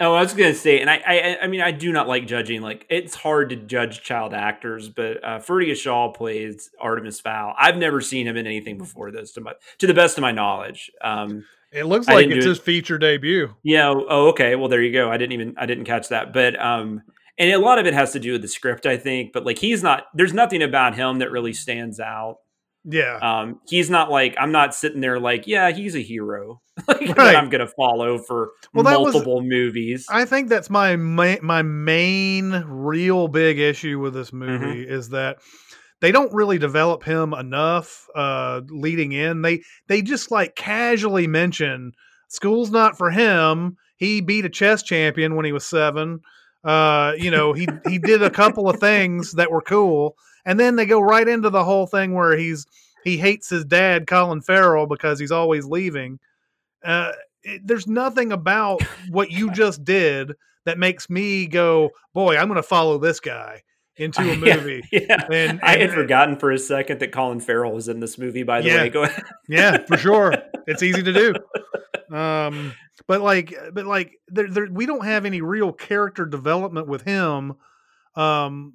Oh, 0.00 0.14
I 0.14 0.20
was 0.22 0.32
gonna 0.32 0.54
say, 0.54 0.80
and 0.80 0.88
I, 0.88 1.02
I, 1.04 1.38
I 1.42 1.46
mean, 1.48 1.60
I 1.60 1.72
do 1.72 1.90
not 1.90 2.06
like 2.06 2.28
judging. 2.28 2.62
Like, 2.62 2.86
it's 2.88 3.16
hard 3.16 3.50
to 3.50 3.56
judge 3.56 4.02
child 4.02 4.32
actors, 4.32 4.88
but 4.88 5.24
uh, 5.24 5.38
Ferdia 5.40 5.74
Shaw 5.74 6.12
plays 6.12 6.70
Artemis 6.80 7.18
Fowl. 7.20 7.52
I've 7.58 7.76
never 7.76 8.00
seen 8.00 8.24
him 8.28 8.36
in 8.36 8.46
anything 8.46 8.78
before 8.78 9.10
this, 9.10 9.32
to 9.32 9.40
my, 9.40 9.54
to 9.78 9.88
the 9.88 9.94
best 9.94 10.16
of 10.16 10.22
my 10.22 10.30
knowledge. 10.30 10.88
Um, 11.02 11.44
It 11.72 11.86
looks 11.86 12.06
like 12.06 12.26
it's 12.26 12.34
do 12.34 12.38
it. 12.38 12.44
his 12.44 12.60
feature 12.60 12.96
debut. 12.96 13.56
yeah. 13.64 13.88
Oh, 13.88 14.28
okay. 14.28 14.54
Well, 14.54 14.68
there 14.68 14.80
you 14.82 14.92
go. 14.92 15.10
I 15.10 15.16
didn't 15.16 15.32
even, 15.32 15.54
I 15.58 15.66
didn't 15.66 15.84
catch 15.86 16.10
that, 16.10 16.32
but 16.32 16.56
um, 16.64 17.02
and 17.36 17.50
a 17.50 17.58
lot 17.58 17.80
of 17.80 17.86
it 17.86 17.92
has 17.94 18.12
to 18.12 18.20
do 18.20 18.32
with 18.34 18.42
the 18.42 18.48
script, 18.48 18.86
I 18.86 18.98
think. 18.98 19.32
But 19.32 19.44
like, 19.44 19.58
he's 19.58 19.82
not. 19.82 20.04
There's 20.14 20.32
nothing 20.32 20.62
about 20.62 20.94
him 20.94 21.18
that 21.18 21.32
really 21.32 21.52
stands 21.52 21.98
out. 21.98 22.36
Yeah, 22.84 23.18
Um, 23.20 23.60
he's 23.68 23.90
not 23.90 24.10
like 24.10 24.34
I'm 24.38 24.52
not 24.52 24.74
sitting 24.74 25.00
there 25.00 25.18
like, 25.20 25.46
yeah, 25.46 25.70
he's 25.72 25.94
a 25.94 26.00
hero. 26.02 26.60
like 26.88 27.00
Right. 27.00 27.16
that 27.16 27.36
I'm 27.36 27.48
gonna 27.50 27.66
follow 27.66 28.18
for 28.18 28.50
Well, 28.72 28.84
that 28.84 29.00
was- 29.00 29.12
multiple 29.14 29.42
movies. 29.42 30.06
I 30.10 30.24
think 30.24 30.48
that's 30.48 30.70
my 30.70 30.96
ma- 30.96 31.42
my 31.42 31.62
main 31.62 32.64
real 32.66 33.28
big 33.28 33.58
issue 33.58 33.98
with 33.98 34.14
this 34.14 34.30
Mm-hmm. 34.30 34.64
movie 34.64 34.82
is 34.88 35.08
that 35.10 35.38
they 36.00 36.12
don't 36.12 36.32
really 36.32 36.58
develop 36.58 37.02
him 37.02 37.34
enough 37.34 38.06
uh 38.14 38.60
leading 38.68 39.12
in. 39.12 39.42
They 39.42 39.62
they 39.88 40.00
just 40.02 40.30
like 40.30 40.54
casually 40.54 41.26
mention 41.26 41.92
school's 42.28 42.70
not 42.70 42.96
for 42.96 43.10
him. 43.10 43.76
He 43.96 44.20
beat 44.20 44.44
a 44.44 44.48
chess 44.48 44.82
champion 44.84 45.34
when 45.34 45.44
he 45.44 45.52
was 45.52 45.66
7. 45.66 46.20
Uh 46.64 47.12
you 47.18 47.30
know, 47.32 47.52
he 47.52 47.68
he 47.88 47.98
did 47.98 48.22
a 48.22 48.30
couple 48.30 48.68
of 48.70 48.78
things 48.78 49.32
that 49.32 49.50
were 49.50 49.62
cool 49.62 50.14
and 50.48 50.58
then 50.58 50.74
they 50.74 50.86
go 50.86 51.00
right 51.00 51.28
into 51.28 51.50
the 51.50 51.62
whole 51.62 51.86
thing 51.86 52.14
where 52.14 52.36
he's 52.36 52.66
he 53.04 53.16
hates 53.16 53.48
his 53.48 53.64
dad 53.64 54.06
Colin 54.08 54.40
Farrell 54.40 54.86
because 54.86 55.20
he's 55.20 55.30
always 55.30 55.64
leaving. 55.64 56.18
Uh 56.84 57.12
it, 57.44 57.60
there's 57.64 57.86
nothing 57.86 58.32
about 58.32 58.82
what 59.10 59.30
you 59.30 59.52
just 59.52 59.84
did 59.84 60.32
that 60.64 60.76
makes 60.78 61.08
me 61.08 61.46
go, 61.46 61.90
boy, 62.14 62.36
I'm 62.36 62.48
going 62.48 62.56
to 62.56 62.62
follow 62.62 62.98
this 62.98 63.20
guy 63.20 63.62
into 63.96 64.20
a 64.22 64.34
Yeah, 64.44 64.56
movie. 64.56 64.82
Yeah, 64.92 65.26
And- 65.32 65.60
I 65.62 65.70
had 65.72 65.80
and- 65.82 65.92
forgotten 65.92 66.36
for 66.36 66.50
a 66.50 66.58
second 66.58 66.98
that 67.00 67.12
Colin 67.12 67.40
Farrell 67.40 67.72
was 67.72 67.88
in 67.88 68.00
this 68.00 68.18
movie. 68.18 68.42
By 68.42 68.60
the 68.60 68.68
Yeah. 68.68 68.82
way, 68.82 68.88
go 68.90 69.02
ahead. 69.04 69.22
Yeah, 69.48 69.78
for 69.86 69.96
sure. 69.96 70.34
It's 70.66 70.82
easy 70.82 71.02
to 71.02 71.12
do. 71.12 71.34
Um, 72.14 72.72
but 73.06 73.20
like, 73.22 73.54
but 73.72 73.86
like, 73.86 74.12
there, 74.28 74.48
there, 74.50 74.66
we 74.70 74.84
don't 74.86 75.04
have 75.04 75.24
any 75.24 75.40
real 75.40 75.72
character 75.72 76.26
development 76.26 76.86
with 76.88 77.02
him. 77.02 77.54
Um, 78.14 78.74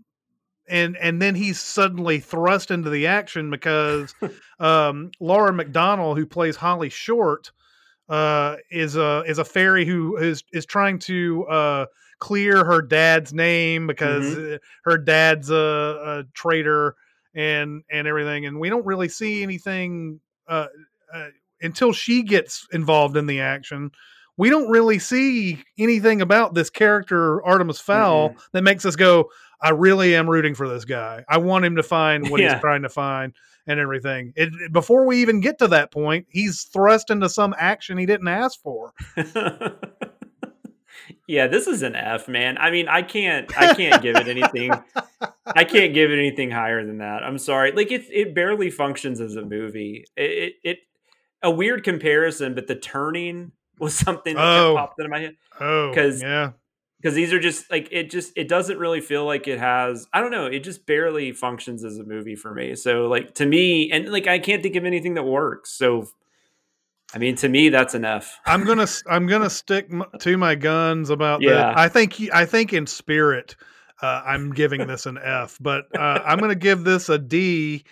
and 0.70 0.98
and 0.98 1.22
then 1.22 1.36
he's 1.36 1.60
suddenly 1.60 2.20
thrust 2.20 2.72
into 2.72 2.90
the 2.90 3.08
action 3.08 3.50
because 3.50 4.16
um, 4.60 5.12
Lara 5.20 5.52
McDonnell, 5.52 6.16
who 6.16 6.26
plays 6.26 6.56
Holly 6.56 6.90
Short, 6.90 7.52
uh, 8.10 8.58
is 8.72 8.96
a 8.96 9.24
is 9.28 9.38
a 9.40 9.46
fairy 9.46 9.86
who 9.86 10.18
is 10.18 10.44
is 10.52 10.66
trying 10.66 11.00
to 11.00 11.46
uh, 11.48 11.86
clear 12.20 12.64
her 12.64 12.82
dad's 12.82 13.34
name 13.34 13.88
because 13.88 14.38
uh, 14.38 14.58
her 14.86 14.98
dad's 14.98 15.50
a, 15.50 15.56
a 15.56 16.24
traitor 16.34 16.96
and 17.36 17.84
and 17.92 18.08
everything, 18.08 18.46
and 18.46 18.60
we 18.60 18.70
don't 18.70 18.86
really 18.86 19.10
see 19.10 19.44
anything 19.44 20.20
uh, 20.48 20.68
uh, 21.14 21.28
until 21.62 21.92
she 21.94 22.24
gets 22.24 22.68
involved 22.72 23.18
in 23.18 23.26
the 23.26 23.40
action. 23.42 23.92
We 24.36 24.50
don't 24.50 24.70
really 24.70 24.98
see 24.98 25.64
anything 25.78 26.22
about 26.22 26.56
this 26.56 26.70
character 26.72 27.44
Artemis 27.46 27.80
Fowl 27.80 28.36
that 28.54 28.64
makes 28.64 28.84
us 28.84 28.96
go, 28.96 29.30
I 29.64 29.70
really 29.70 30.16
am 30.16 30.30
rooting 30.30 30.54
for 30.54 30.68
this 30.70 30.86
guy. 30.86 31.24
I 31.30 31.38
want 31.38 31.66
him 31.66 31.78
to 31.78 31.84
find 31.84 32.30
what 32.30 32.42
Yeah. 32.42 32.54
he's 32.54 32.62
trying 32.62 32.82
to 32.84 32.90
find 32.90 33.34
and 33.66 33.80
everything. 33.80 34.34
It, 34.36 34.74
before 34.74 35.06
we 35.08 35.22
even 35.22 35.40
get 35.40 35.58
to 35.60 35.68
that 35.70 35.92
point, 35.92 36.28
he's 36.30 36.64
thrust 36.64 37.10
into 37.10 37.30
some 37.30 37.56
action 37.58 37.98
he 37.98 38.06
didn't 38.06 38.28
ask 38.28 38.62
for. 38.62 38.94
yeah, 41.28 41.48
this 41.48 41.68
is 41.68 41.82
an 41.82 41.96
F, 41.96 42.28
man. 42.28 42.58
I 42.58 42.72
mean, 42.72 42.88
I 42.88 43.02
can't 43.02 43.50
I 43.60 43.74
can't 43.74 44.02
give 44.02 44.16
it 44.18 44.28
anything 44.28 44.72
I 45.46 45.64
can't 45.64 45.94
give 45.94 46.12
it 46.12 46.20
anything 46.20 46.52
higher 46.52 46.86
than 46.86 47.00
that. 47.00 47.24
I'm 47.24 47.38
sorry. 47.38 47.72
Like 47.72 47.92
it 47.92 48.04
it 48.12 48.36
barely 48.36 48.70
functions 48.70 49.20
as 49.22 49.36
a 49.36 49.42
movie. 49.44 50.06
It 50.16 50.32
it, 50.32 50.54
it 50.64 50.78
a 51.42 51.52
weird 51.52 51.84
comparison, 51.84 52.54
but 52.56 52.68
the 52.68 52.76
turning 52.76 53.52
was 53.80 53.96
something 53.98 54.36
that 54.36 54.44
Oh. 54.46 54.76
popped 54.78 55.00
into 55.00 55.10
my 55.10 55.20
head. 55.20 55.36
Oh, 55.60 55.92
'Cause- 55.94 56.22
yeah, 56.22 56.52
because 57.04 57.16
these 57.16 57.34
are 57.34 57.40
just 57.40 57.70
like 57.70 57.90
it 57.92 58.10
just 58.10 58.32
it 58.38 58.48
doesn't 58.48 58.80
really 58.80 59.02
feel 59.02 59.26
like 59.26 59.48
it 59.48 59.60
has 59.60 60.08
i 60.14 60.22
don't 60.22 60.32
know 60.32 60.46
it 60.46 60.60
just 60.60 60.86
barely 60.86 61.34
functions 61.34 61.84
as 61.84 61.98
a 62.00 62.04
movie 62.06 62.36
for 62.36 62.54
me 62.54 62.76
so 62.76 63.08
like 63.08 63.34
to 63.36 63.46
me 63.46 63.92
and 63.92 64.10
like 64.10 64.26
i 64.26 64.40
can't 64.40 64.64
think 64.64 64.78
of 64.78 64.86
anything 64.86 65.14
that 65.16 65.24
works 65.24 65.72
so 65.72 66.08
i 67.14 67.18
mean 67.18 67.36
to 67.36 67.50
me 67.50 67.68
that's 67.70 67.94
an 67.94 68.06
f 68.06 68.40
I'm 68.46 68.64
gonna 68.64 68.88
I'm 69.10 69.28
gonna 69.28 69.50
stick 69.50 69.88
m- 69.92 70.06
to 70.20 70.38
my 70.38 70.56
guns 70.56 71.10
about 71.10 71.42
Yeah. 71.42 71.54
that. 71.56 71.78
I 71.78 71.90
think 71.90 72.16
I 72.34 72.46
think 72.46 72.72
in 72.74 72.88
spirit, 72.88 73.56
uh, 74.02 74.22
I'm 74.26 74.52
giving 74.54 74.88
this 74.88 75.06
an 75.06 75.18
F, 75.22 75.58
but 75.62 75.86
uh, 75.96 76.20
I'm 76.26 76.40
gonna 76.40 76.56
give 76.56 76.84
this 76.84 77.10
a 77.10 77.18
D 77.18 77.84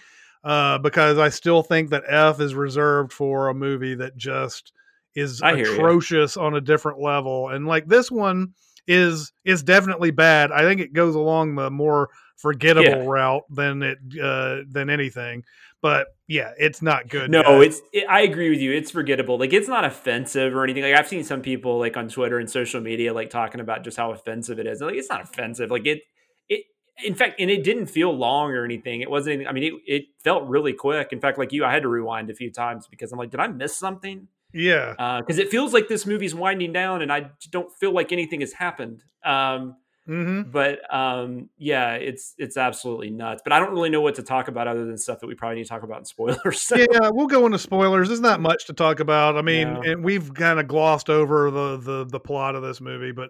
uh, 0.44 0.77
because 0.80 1.18
I 1.18 1.30
still 1.30 1.63
think 1.63 1.89
that 1.91 2.03
F 2.08 2.39
is 2.41 2.53
reserved 2.56 3.13
for 3.13 3.50
a 3.50 3.53
movie 3.53 3.96
that 3.96 4.18
just 4.18 4.74
is 5.15 5.41
I 5.41 5.51
atrocious 5.51 6.36
on 6.38 6.56
a 6.56 6.62
different 6.62 7.00
level, 7.00 7.50
and 7.50 7.65
like 7.68 7.88
this 7.88 8.10
one 8.12 8.53
is 8.88 9.31
is 9.45 9.63
definitely 9.63 10.11
bad. 10.11 10.51
I 10.51 10.61
think 10.61 10.81
it 10.81 10.93
goes 10.93 11.15
along 11.15 11.55
the 11.55 11.69
more 11.69 12.09
forgettable 12.38 13.03
Yeah. 13.03 13.05
route 13.09 13.43
than 13.50 13.83
it 13.83 13.97
uh, 14.21 14.61
than 14.69 14.89
anything. 14.89 15.43
But 15.81 16.07
yeah, 16.27 16.51
it's 16.57 16.81
not 16.81 17.07
good. 17.09 17.29
no 17.31 17.41
guys. 17.43 17.65
it's 17.65 17.81
it, 17.91 18.05
i 18.07 18.21
agree 18.21 18.50
with 18.51 18.59
you 18.59 18.71
it's 18.71 18.89
forgettable 18.91 19.38
like 19.39 19.51
it's 19.51 19.67
not 19.67 19.83
offensive 19.83 20.55
or 20.55 20.63
anything 20.63 20.83
like 20.83 20.93
i've 20.95 21.07
seen 21.07 21.23
some 21.25 21.41
people 21.41 21.77
like 21.79 21.97
on 21.97 22.07
twitter 22.07 22.38
and 22.39 22.50
social 22.50 22.79
media 22.79 23.13
like 23.13 23.29
talking 23.29 23.59
about 23.59 23.83
just 23.83 23.97
how 23.97 24.11
offensive 24.11 24.57
it 24.59 24.65
is 24.67 24.79
like 24.79 24.95
it's 24.95 25.09
not 25.09 25.21
offensive 25.23 25.69
like 25.71 25.85
it 25.85 26.01
it 26.47 26.63
in 27.03 27.15
fact 27.15 27.35
and 27.39 27.50
it 27.51 27.63
didn't 27.65 27.88
feel 27.88 28.13
long 28.15 28.51
or 28.51 28.63
anything 28.63 29.01
it 29.01 29.09
wasn't 29.09 29.33
anything- 29.33 29.47
i 29.47 29.51
mean 29.51 29.63
it, 29.63 29.93
it 29.93 30.03
felt 30.23 30.47
really 30.47 30.71
quick 30.71 31.09
in 31.11 31.19
fact 31.19 31.38
like 31.38 31.51
you 31.51 31.65
i 31.65 31.71
had 31.73 31.81
to 31.81 31.89
rewind 31.89 32.29
a 32.29 32.33
few 32.35 32.50
times 32.51 32.88
because 32.88 33.11
i'm 33.11 33.17
like 33.19 33.31
did 33.31 33.39
i 33.41 33.47
miss 33.47 33.75
something 33.75 34.27
yeah. 34.53 35.20
because 35.20 35.39
it 35.39 35.50
feels 35.50 35.74
like 35.74 35.88
this 35.88 36.05
movie's 36.05 36.36
winding 36.36 36.74
down 36.74 37.01
and 37.01 37.12
I 37.12 37.31
don't 37.51 37.72
feel 37.79 37.93
like 37.93 38.12
anything 38.12 38.41
has 38.41 38.53
happened. 38.53 39.03
Um, 39.24 39.75
hmm 40.08 40.41
but 40.41 40.79
um, 40.93 41.50
yeah, 41.58 41.93
it's 41.93 42.34
it's 42.39 42.58
absolutely 42.58 43.12
nuts. 43.12 43.41
But 43.43 43.53
I 43.53 43.60
don't 43.60 43.72
really 43.72 43.91
know 43.91 44.01
what 44.01 44.15
to 44.15 44.24
talk 44.24 44.48
about 44.48 44.67
other 44.67 44.84
than 44.86 44.98
stuff 44.98 45.20
that 45.20 45.27
we 45.27 45.36
probably 45.36 45.58
need 45.58 45.63
to 45.65 45.70
talk 45.70 45.84
about 45.84 46.00
in 46.00 46.05
spoilers. 46.05 46.60
So. 46.62 46.75
yeah, 46.75 47.12
we'll 47.13 47.27
go 47.27 47.46
into 47.46 47.60
spoilers. 47.60 48.08
There's 48.08 48.20
not 48.20 48.41
much 48.41 48.65
to 48.65 48.74
talk 48.74 49.00
about. 49.00 49.38
I 49.38 49.41
mean, 49.43 49.74
No. 49.74 49.81
and 49.81 50.03
we've 50.03 50.34
kind 50.34 50.60
of 50.60 50.67
glossed 50.67 51.10
over 51.10 51.51
the, 51.51 51.77
the 51.77 52.05
the 52.05 52.20
plot 52.20 52.55
of 52.55 52.63
this 52.63 52.81
movie, 52.81 53.12
but 53.12 53.29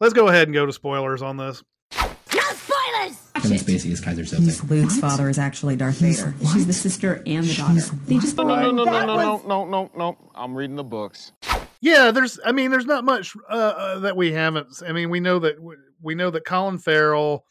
let's 0.00 0.14
go 0.14 0.28
ahead 0.28 0.48
and 0.48 0.54
go 0.54 0.64
to 0.64 0.72
spoilers 0.72 1.20
on 1.20 1.36
this. 1.36 1.62
No! 3.36 3.42
Kevin 3.42 3.58
Spacey 3.58 3.90
is 3.90 4.00
Keyser 4.00 4.40
Miss 4.40 4.60
Soze. 4.60 4.70
Luke's 4.70 4.98
father 4.98 5.28
is 5.28 5.38
actually 5.38 5.76
Darth 5.76 5.98
Vader. 5.98 6.34
She's 6.52 6.66
the 6.66 6.72
sister 6.72 7.22
and 7.26 7.44
the 7.44 7.54
daughter. 7.54 7.80
They 8.06 8.18
just 8.18 8.36
No, 8.36 8.44
no, 8.44 8.70
no, 8.70 8.70
no, 8.70 8.84
That 8.84 9.06
no, 9.06 9.16
no, 9.16 9.42
no, 9.46 9.64
no, 9.64 9.90
no. 9.96 10.30
I'm 10.34 10.54
reading 10.54 10.76
the 10.76 10.84
books. 10.84 11.32
Yeah, 11.80 12.10
there's. 12.10 12.38
I 12.44 12.52
mean, 12.52 12.70
there's 12.70 12.86
not 12.86 13.04
much 13.04 13.36
uh, 13.48 13.52
uh, 13.52 13.98
that 14.00 14.16
we 14.16 14.32
haven't. 14.32 14.82
I 14.86 14.92
mean, 14.92 15.10
we 15.10 15.20
know 15.20 15.38
that 15.40 15.56
we 16.00 16.14
know 16.14 16.30
that 16.30 16.44
Colin 16.44 16.78
Farrell 16.78 17.44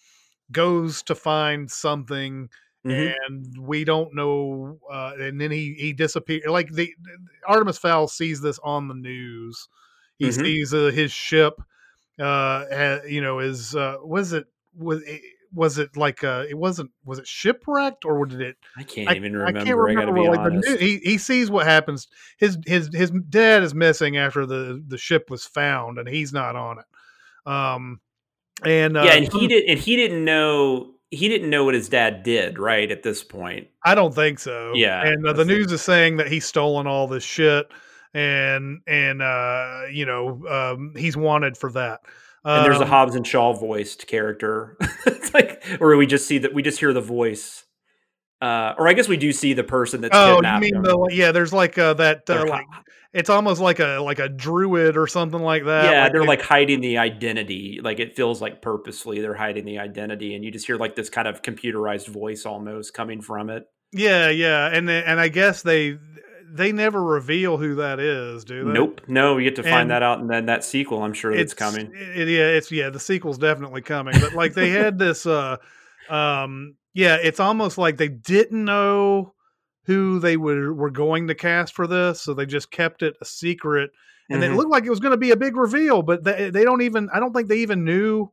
goes 0.52 1.04
to 1.04 1.16
find 1.16 1.70
something. 1.70 2.50
Mhm. 2.86 3.14
And 3.28 3.58
we 3.60 3.84
don't 3.84 4.14
know, 4.14 4.78
uh, 4.92 5.14
and 5.20 5.42
then 5.42 5.50
he 5.50 5.74
he 5.74 5.92
disappears 5.92 6.44
Like 6.46 6.72
the, 6.72 6.94
Artemis 7.48 7.80
Fowl 7.80 8.08
sees 8.08 8.42
this 8.42 8.60
on 8.64 8.88
the 8.88 8.94
news. 8.94 9.68
He 10.20 10.28
Mhm. 10.28 10.34
sees 10.44 10.72
uh, 10.74 10.92
his 10.94 11.12
ship, 11.12 11.60
uh, 12.20 13.00
you 13.08 13.22
know, 13.22 13.40
is 13.40 13.76
uh, 13.76 13.98
was 14.04 14.34
it 14.34 14.46
was 14.78 15.02
it, 15.04 15.20
was 15.56 15.78
it 15.78 15.96
like 15.96 16.24
uh, 16.24 16.44
it 16.50 16.58
wasn't 16.58 16.92
was 17.06 17.20
it 17.20 17.28
shipwrecked 17.28 18.06
or 18.06 18.26
did 18.26 18.42
it 18.42 18.58
I 18.78 18.84
can't 18.84 19.10
I, 19.10 19.16
even 19.16 19.34
remember. 19.34 19.60
I, 19.60 19.64
can't 19.64 19.78
remember. 19.78 20.14
be 20.14 20.28
like, 20.28 20.52
new- 20.52 20.78
he 20.78 20.98
he 20.98 21.18
sees 21.18 21.50
what 21.50 21.66
happens. 21.66 22.08
His 22.38 22.58
his 22.66 22.90
his 22.94 23.12
dad 23.30 23.64
is 23.64 23.74
missing 23.74 24.18
after 24.18 24.46
the 24.46 24.84
the 24.86 24.98
ship 24.98 25.30
was 25.30 25.46
found, 25.46 25.98
and 25.98 26.08
he's 26.08 26.34
not 26.34 26.56
on 26.56 26.80
it. 26.80 26.86
Um, 27.50 28.00
and 28.64 28.98
uh, 28.98 29.04
yeah, 29.04 29.14
and 29.14 29.32
he 29.32 29.48
did, 29.48 29.64
and 29.70 29.80
he 29.80 29.96
didn't 29.96 30.24
know. 30.24 30.92
He 31.12 31.30
didn't 31.30 31.50
know 31.50 31.64
what 31.64 31.76
his 31.76 31.88
dad 31.88 32.24
did. 32.24 32.60
Right 32.60 32.92
at 32.92 33.04
this 33.04 33.24
point. 33.24 33.68
I 33.86 33.96
don't 33.96 34.14
think 34.14 34.40
so. 34.40 34.74
Yeah, 34.76 35.06
and 35.06 35.26
uh, 35.26 35.34
the 35.34 35.44
the- 35.44 35.54
news 35.54 35.72
is 35.72 35.82
saying 35.82 36.18
that 36.18 36.28
he's 36.28 36.46
stolen 36.46 36.88
all 36.88 37.08
this 37.08 37.24
shit, 37.24 37.68
and 38.14 38.82
and 38.88 39.22
uh, 39.22 39.84
you 39.92 40.06
know 40.06 40.46
um, 40.48 40.94
he's 40.98 41.16
wanted 41.16 41.58
for 41.58 41.72
that. 41.74 42.02
And 42.46 42.66
there's 42.66 42.80
a 42.80 42.84
Um, 42.84 42.90
Hobbs 42.90 43.16
and 43.16 43.26
Shaw 43.26 43.54
voiced 43.54 44.08
character. 44.08 44.78
it's 45.08 45.34
like, 45.34 45.64
or 45.82 45.96
we 45.98 46.06
just 46.06 46.28
see 46.28 46.38
that 46.40 46.54
we 46.54 46.62
just 46.62 46.80
hear 46.80 46.94
the 46.94 47.02
voice. 47.02 47.64
Uh, 48.42 48.74
or 48.78 48.88
I 48.88 48.94
guess 48.94 49.08
we 49.08 49.18
do 49.18 49.32
see 49.32 49.54
the 49.54 49.64
person 49.64 50.02
that's 50.02 50.16
Oh, 50.16 50.42
you 50.44 50.60
mean 50.60 50.76
him. 50.76 50.84
the 50.84 51.10
yeah? 51.12 51.32
There's 51.32 51.54
like 51.54 51.78
uh, 51.78 51.94
that. 51.96 52.30
Uh, 52.30 52.46
like, 52.48 52.66
it's 53.14 53.30
almost 53.30 53.62
like 53.62 53.80
a 53.80 54.00
like 54.04 54.20
a 54.20 54.28
druid 54.30 54.98
or 54.98 55.08
something 55.08 55.40
like 55.42 55.64
that. 55.66 55.86
yeah, 55.90 56.10
they're 56.10 56.22
they- 56.22 56.28
like 56.28 56.42
hiding 56.42 56.82
the 56.82 56.98
identity. 56.98 57.80
Like 57.82 58.00
it 58.00 58.16
feels 58.16 58.42
like 58.42 58.62
purposefully 58.62 59.22
they're 59.22 59.34
hiding 59.36 59.66
the 59.66 59.80
identity, 59.80 60.36
and 60.36 60.44
you 60.44 60.52
just 60.52 60.68
hear 60.68 60.76
like 60.76 60.96
this 60.96 61.10
kind 61.10 61.28
of 61.28 61.42
computerized 61.42 62.08
voice 62.10 62.46
almost 62.46 62.94
coming 62.94 63.22
from 63.22 63.50
it. 63.50 63.64
Yeah, 63.94 64.30
yeah, 64.30 64.68
and 64.72 64.90
and 64.90 65.20
I 65.20 65.30
guess 65.30 65.62
they 65.64 65.98
they 66.56 66.72
never 66.72 67.04
reveal 67.04 67.58
who 67.58 67.76
that 67.76 68.00
is, 68.00 68.46
do 68.46 68.66
they? 68.66 68.74
Nope, 68.74 69.02
no, 69.08 69.38
you 69.38 69.50
get 69.50 69.58
to 69.58 69.64
find 69.64 69.84
And 69.84 69.92
that 69.92 70.04
out, 70.04 70.20
and 70.20 70.30
then 70.30 70.46
that 70.46 70.64
sequel, 70.64 71.04
I'm 71.04 71.14
sure 71.14 71.36
It's 71.36 71.54
that's 71.54 71.76
coming. 71.76 71.92
It, 71.96 72.28
yeah, 72.28 72.48
it's 72.48 72.72
yeah, 72.72 72.90
the 72.90 73.00
sequel's 73.00 73.38
definitely 73.38 73.82
coming. 73.82 74.20
But 74.20 74.34
like 74.34 74.54
they 74.54 74.70
had 74.70 74.98
this, 74.98 75.26
uh 75.26 75.58
um, 76.10 76.76
yeah, 76.94 77.18
it's 77.22 77.40
almost 77.40 77.78
like 77.78 77.98
they 77.98 78.08
didn't 78.08 78.64
know 78.64 79.34
who 79.86 80.20
they 80.20 80.38
were 80.38 80.74
were 80.74 80.90
going 80.90 81.28
to 81.28 81.36
cast 81.36 81.74
for 81.76 81.88
this, 81.88 82.22
so 82.22 82.34
they 82.34 82.46
just 82.46 82.72
kept 82.72 83.04
it 83.04 83.16
a 83.22 83.26
secret. 83.26 83.92
And 84.30 84.42
Mhm. 84.42 84.48
it 84.52 84.54
looked 84.56 84.72
like 84.72 84.86
it 84.86 84.90
was 84.90 85.00
going 85.00 85.12
to 85.12 85.18
be 85.18 85.32
a 85.32 85.38
big 85.38 85.56
reveal, 85.56 86.02
but 86.02 86.24
they, 86.24 86.50
they 86.50 86.64
don't 86.64 86.82
even. 86.82 87.10
I 87.14 87.20
don't 87.20 87.34
think 87.34 87.48
they 87.48 87.60
even 87.60 87.84
knew 87.84 88.32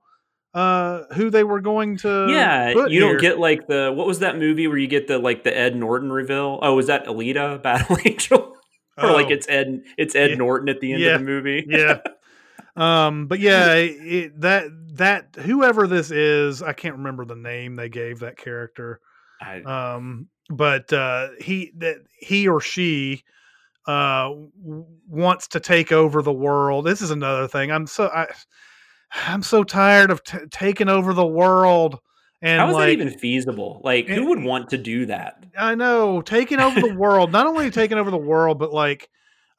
uh 0.55 1.05
who 1.15 1.31
they 1.31 1.45
were 1.45 1.61
going 1.61 1.97
to. 1.99 2.27
yeah, 2.31 2.71
you 2.89 3.01
don't 3.01 3.21
get 3.21 3.39
like 3.39 3.67
the 3.67 3.93
what 3.95 4.07
was 4.07 4.19
that 4.19 4.39
movie 4.39 4.67
where 4.69 4.77
you 4.79 4.87
get 4.89 5.07
the 5.09 5.19
like 5.19 5.45
the 5.45 5.57
Ed 5.57 5.75
Norton 5.77 6.13
reveal? 6.13 6.59
Oh, 6.63 6.75
was 6.75 6.89
that 6.89 7.07
Alita 7.07 7.63
Battle 7.63 7.97
Angel? 8.05 8.57
or 8.99 9.11
like 9.13 9.27
Oh. 9.29 9.31
it's 9.31 9.49
Ed 9.49 9.83
it's 9.97 10.15
Ed 10.15 10.31
Yeah. 10.31 10.37
Norton 10.37 10.69
at 10.69 10.81
the 10.81 10.93
end 10.93 11.03
Yeah. 11.03 11.15
of 11.15 11.21
the 11.21 11.27
movie. 11.27 11.65
yeah. 11.69 12.01
Um, 12.77 13.27
but 13.27 13.41
yeah, 13.41 13.75
it, 13.77 14.41
that 14.41 14.67
that 14.95 15.37
whoever 15.37 15.87
this 15.87 16.11
is, 16.11 16.63
I 16.63 16.73
can't 16.75 16.97
remember 16.97 17.25
the 17.25 17.35
name 17.37 17.77
they 17.77 17.89
gave 17.89 18.21
that 18.21 18.37
character. 18.37 19.01
I, 19.41 19.61
Um, 19.63 20.29
but 20.51 20.93
uh, 20.93 21.29
he 21.41 21.73
that 21.79 21.97
he 22.19 22.47
or 22.49 22.61
she 22.61 23.25
uh 23.87 24.29
w- 24.29 24.87
wants 25.09 25.49
to 25.49 25.61
take 25.61 25.91
over 25.93 26.23
the 26.23 26.33
world. 26.33 26.85
This 26.87 27.01
is 27.03 27.11
another 27.11 27.49
thing. 27.49 27.73
I'm 27.73 27.87
so 27.87 28.09
I, 28.09 28.29
I'm 29.15 29.43
so 29.43 29.65
tired 29.65 30.11
of 30.11 30.23
t- 30.25 30.39
taking 30.51 30.89
over 30.89 31.13
the 31.13 31.27
world. 31.27 31.99
And 32.41 32.61
how 32.61 32.69
is 32.69 32.75
like, 32.75 32.87
that 32.87 33.03
even 33.03 33.19
feasible? 33.19 33.81
Like, 33.85 34.09
it- 34.09 34.15
who 34.15 34.27
would 34.27 34.43
want 34.43 34.71
to 34.71 34.79
do 34.79 35.07
that? 35.07 35.45
I 35.59 35.75
know 35.75 36.23
taking 36.23 36.61
over 36.61 36.81
the 36.81 36.95
world, 36.95 37.31
not 37.33 37.47
only 37.47 37.71
taking 37.71 37.99
over 37.99 38.11
the 38.11 38.17
world, 38.17 38.59
but 38.59 38.73
like, 38.73 39.09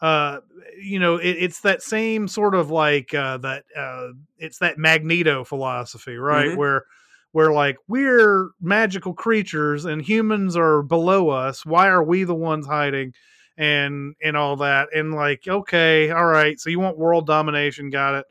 uh, 0.01 0.39
you 0.81 0.99
know, 0.99 1.17
it, 1.17 1.37
it's 1.39 1.61
that 1.61 1.81
same 1.81 2.27
sort 2.27 2.55
of 2.55 2.71
like 2.71 3.13
uh, 3.13 3.37
that. 3.37 3.63
Uh, 3.77 4.09
it's 4.37 4.57
that 4.59 4.77
Magneto 4.77 5.43
philosophy, 5.43 6.17
right? 6.17 6.49
Mhm. 6.49 6.57
Where, 6.57 6.85
where 7.31 7.51
like 7.53 7.77
we're 7.87 8.49
magical 8.59 9.13
creatures 9.13 9.85
and 9.85 10.01
humans 10.01 10.57
are 10.57 10.81
below 10.81 11.29
us. 11.29 11.65
Why 11.65 11.87
are 11.87 12.03
we 12.03 12.23
the 12.25 12.35
ones 12.35 12.65
hiding? 12.65 13.13
And 13.55 14.15
and 14.21 14.35
all 14.35 14.55
that, 14.57 14.89
and 14.95 15.13
like, 15.13 15.47
okay, 15.47 16.09
all 16.09 16.25
right. 16.25 16.59
So 16.59 16.71
you 16.71 16.79
want 16.79 16.97
world 16.97 17.27
domination? 17.27 17.91
Got 17.91 18.15
it. 18.15 18.25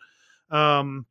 Um, 0.54 1.06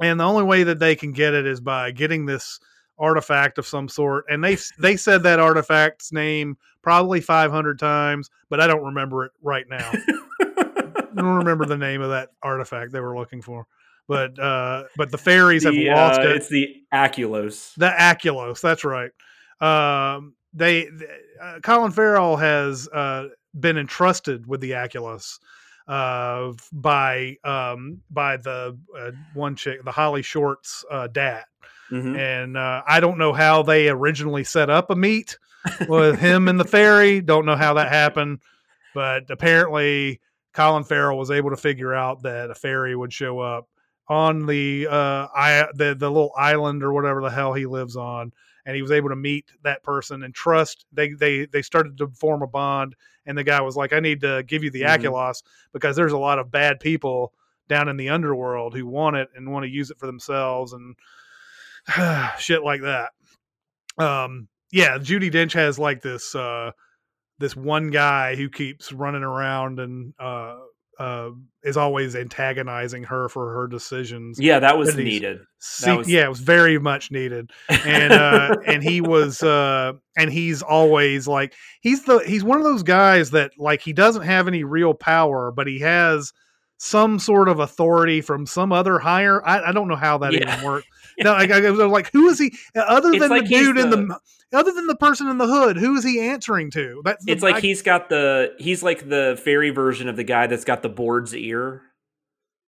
and 0.00 0.20
the 0.20 0.24
only 0.24 0.44
way 0.44 0.62
that 0.64 0.78
they 0.78 0.96
can 0.96 1.12
get 1.12 1.34
it 1.34 1.46
is 1.46 1.60
by 1.60 1.90
getting 1.90 2.26
this 2.26 2.60
artifact 2.98 3.58
of 3.58 3.66
some 3.66 3.88
sort, 3.88 4.24
and 4.28 4.42
they 4.42 4.56
they 4.78 4.96
said 4.96 5.22
that 5.24 5.38
artifact's 5.38 6.12
name 6.12 6.56
probably 6.82 7.20
500 7.20 7.78
times, 7.78 8.30
but 8.48 8.60
I 8.60 8.66
don't 8.66 8.84
remember 8.84 9.24
it 9.24 9.32
right 9.42 9.68
now. 9.68 9.90
I 10.40 11.22
don't 11.22 11.36
remember 11.36 11.64
the 11.66 11.78
name 11.78 12.00
of 12.00 12.10
that 12.10 12.30
artifact 12.42 12.92
they 12.92 13.00
were 13.00 13.18
looking 13.18 13.42
for. 13.42 13.66
But 14.08 14.38
uh, 14.38 14.84
but 14.96 15.10
the 15.10 15.18
fairies 15.18 15.64
The, 15.64 15.74
have 15.74 15.96
lost 15.96 16.20
uh, 16.20 16.28
it. 16.28 16.36
It's 16.36 16.48
the 16.48 16.82
Aculos. 16.92 17.74
The 17.74 17.88
Aculos, 17.88 18.60
that's 18.60 18.84
right. 18.84 19.10
Um, 19.60 20.34
they, 20.54 20.84
th- 20.84 21.10
uh, 21.42 21.58
Colin 21.62 21.90
Farrell 21.90 22.36
has 22.36 22.88
uh, 22.88 23.28
been 23.58 23.76
entrusted 23.76 24.46
with 24.46 24.60
the 24.60 24.72
Aculos 24.72 25.38
uh, 25.88 26.52
by 26.72 27.36
um, 27.44 28.00
by 28.10 28.36
the 28.36 28.76
uh, 28.98 29.10
one 29.34 29.56
chick, 29.56 29.84
the 29.84 29.92
Holly 29.92 30.22
Short's 30.22 30.84
uh, 30.90 31.06
dad, 31.06 31.44
Mhm. 31.90 32.16
and 32.18 32.56
uh, 32.56 32.82
I 32.86 33.00
don't 33.00 33.18
know 33.18 33.32
how 33.32 33.62
they 33.62 33.88
originally 33.88 34.44
set 34.44 34.68
up 34.70 34.90
a 34.90 34.96
meet 34.96 35.38
with 35.88 36.18
him 36.20 36.48
and 36.48 36.58
the 36.58 36.64
fairy. 36.64 37.20
Don't 37.20 37.46
know 37.46 37.56
how 37.56 37.74
that 37.74 37.88
happened, 37.88 38.40
but 38.94 39.30
apparently 39.30 40.20
Colin 40.54 40.84
Farrell 40.84 41.18
was 41.18 41.30
able 41.30 41.50
to 41.50 41.56
figure 41.56 41.94
out 41.94 42.22
that 42.22 42.50
a 42.50 42.54
fairy 42.54 42.96
would 42.96 43.12
show 43.12 43.38
up 43.40 43.68
on 44.08 44.46
the 44.46 44.86
uh 44.88 45.26
I 45.34 45.66
the 45.74 45.94
the 45.94 46.08
little 46.10 46.32
island 46.36 46.82
or 46.84 46.92
whatever 46.92 47.20
the 47.20 47.30
hell 47.30 47.52
he 47.52 47.66
lives 47.66 47.96
on 47.96 48.32
and 48.66 48.74
he 48.74 48.82
was 48.82 48.90
able 48.90 49.08
to 49.08 49.16
meet 49.16 49.46
that 49.62 49.82
person 49.82 50.24
and 50.24 50.34
trust 50.34 50.84
they 50.92 51.10
they 51.10 51.46
they 51.46 51.62
started 51.62 51.96
to 51.96 52.08
form 52.08 52.42
a 52.42 52.46
bond 52.46 52.94
and 53.24 53.38
the 53.38 53.44
guy 53.44 53.60
was 53.60 53.76
like 53.76 53.92
I 53.92 54.00
need 54.00 54.20
to 54.20 54.42
give 54.46 54.62
you 54.62 54.70
the. 54.70 54.82
Aculos 54.82 55.42
because 55.72 55.96
there's 55.96 56.12
a 56.12 56.18
lot 56.18 56.38
of 56.38 56.50
bad 56.50 56.80
people 56.80 57.32
down 57.68 57.88
in 57.88 57.96
the 57.96 58.10
underworld 58.10 58.74
who 58.74 58.86
want 58.86 59.16
it 59.16 59.28
and 59.34 59.50
want 59.50 59.64
to 59.64 59.70
use 59.70 59.90
it 59.90 59.98
for 59.98 60.06
themselves 60.06 60.72
and 60.72 60.96
shit 62.38 62.62
like 62.62 62.82
that 62.82 63.10
um 63.98 64.48
yeah 64.72 64.98
Judi 64.98 65.32
Dench 65.32 65.52
has 65.52 65.78
like 65.78 66.02
this 66.02 66.34
uh 66.34 66.72
this 67.38 67.56
one 67.56 67.90
guy 67.90 68.34
who 68.34 68.48
keeps 68.48 68.92
running 68.92 69.22
around 69.22 69.78
and 69.78 70.14
uh 70.18 70.58
uh 70.98 71.30
is 71.62 71.76
always 71.76 72.14
antagonizing 72.16 73.02
her 73.04 73.28
for 73.28 73.52
her 73.52 73.66
decisions 73.66 74.38
Yeah, 74.40 74.60
that 74.60 74.78
was 74.78 74.94
That 74.94 75.02
needed. 75.02 75.40
See, 75.58 75.96
was- 75.96 76.08
yeah, 76.08 76.24
it 76.24 76.28
was 76.28 76.40
very 76.40 76.78
much 76.78 77.10
needed, 77.10 77.50
and 77.68 78.12
uh, 78.12 78.56
and 78.66 78.82
he 78.82 79.00
was, 79.00 79.42
uh, 79.42 79.94
and 80.16 80.30
he's 80.30 80.62
always 80.62 81.26
like 81.26 81.54
he's 81.80 82.04
the 82.04 82.18
he's 82.20 82.44
one 82.44 82.58
of 82.58 82.64
those 82.64 82.82
guys 82.82 83.30
that 83.32 83.50
like 83.58 83.80
he 83.82 83.92
doesn't 83.92 84.22
have 84.22 84.46
any 84.48 84.64
real 84.64 84.94
power, 84.94 85.50
but 85.50 85.66
he 85.66 85.80
has 85.80 86.32
some 86.78 87.18
sort 87.18 87.48
of 87.48 87.60
authority 87.60 88.20
from 88.20 88.46
some 88.46 88.72
other 88.72 88.98
higher. 88.98 89.44
I, 89.46 89.70
I 89.70 89.72
don't 89.72 89.88
know 89.88 89.96
how 89.96 90.18
that 90.18 90.32
Yeah. 90.32 90.52
even 90.54 90.64
works. 90.64 90.86
No, 91.18 91.32
I, 91.32 91.44
I 91.50 91.70
was 91.70 91.78
like, 91.90 92.12
who 92.12 92.28
is 92.28 92.38
he? 92.38 92.52
Uh, 92.76 92.80
other 92.80 93.18
than 93.18 93.30
like 93.30 93.44
the 93.44 93.48
dude 93.48 93.78
in 93.78 93.88
the- 93.88 94.18
the 94.52 94.58
other 94.58 94.70
than 94.70 94.86
the 94.86 94.94
person 94.96 95.28
in 95.28 95.38
the 95.38 95.46
hood, 95.46 95.78
who 95.78 95.96
is 95.96 96.04
he 96.04 96.20
answering 96.20 96.70
to? 96.72 97.00
That's 97.06 97.24
the, 97.24 97.32
It's 97.32 97.42
like 97.42 97.54
I- 97.54 97.60
he's 97.60 97.80
got 97.80 98.10
the 98.10 98.54
he's 98.58 98.82
like 98.82 99.08
the 99.08 99.40
fairy 99.42 99.70
version 99.70 100.10
of 100.10 100.16
the 100.16 100.24
guy 100.24 100.46
that's 100.46 100.66
got 100.66 100.82
the 100.82 100.90
board's 100.90 101.34
ear. 101.34 101.80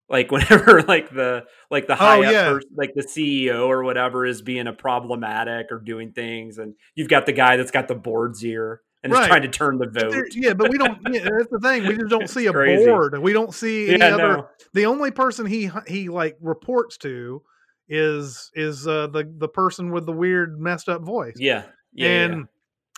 Like 0.08 0.30
whenever 0.32 0.80
like 0.84 1.10
the 1.10 1.44
like 1.70 1.86
the 1.88 1.94
high 1.94 2.20
up 2.20 2.26
Oh, 2.26 2.30
yeah. 2.30 2.48
person, 2.48 2.70
like 2.74 2.94
the 2.94 3.02
CEO 3.02 3.66
or 3.68 3.82
whatever 3.84 4.24
is 4.24 4.40
being 4.40 4.66
a 4.66 4.72
problematic 4.72 5.66
or 5.70 5.78
doing 5.78 6.12
things, 6.12 6.56
and 6.56 6.74
you've 6.94 7.10
got 7.10 7.26
the 7.26 7.32
guy 7.32 7.58
that's 7.58 7.70
got 7.70 7.86
the 7.86 7.94
board's 7.94 8.42
ear 8.46 8.80
and 9.02 9.12
is 9.12 9.18
Right. 9.18 9.28
trying 9.28 9.42
to 9.42 9.48
turn 9.48 9.78
the 9.78 9.86
vote. 9.86 10.14
yeah, 10.32 10.54
but 10.54 10.70
we 10.70 10.78
don't. 10.78 10.98
Yeah, 11.12 11.28
that's 11.36 11.50
the 11.50 11.60
thing. 11.60 11.86
We 11.86 11.96
just 11.96 12.10
don't 12.10 12.28
see 12.28 12.46
a 12.46 12.52
crazy. 12.52 12.84
board. 12.86 13.18
We 13.18 13.32
don't 13.32 13.54
see 13.54 13.88
any 13.90 13.98
Yeah, 13.98 14.14
other. 14.14 14.36
no. 14.38 14.48
the 14.74 14.86
only 14.86 15.10
person 15.10 15.46
he 15.46 15.70
he 15.86 16.08
like 16.08 16.36
reports 16.40 16.96
to 16.98 17.42
is 17.88 18.50
is 18.54 18.86
uh 18.86 19.06
the 19.06 19.24
the 19.38 19.48
person 19.48 19.90
with 19.92 20.04
the 20.06 20.12
weird 20.12 20.60
messed 20.60 20.88
up 20.88 21.02
voice 21.02 21.36
Yeah. 21.38 21.62
Yeah. 21.94 22.08
and 22.08 22.34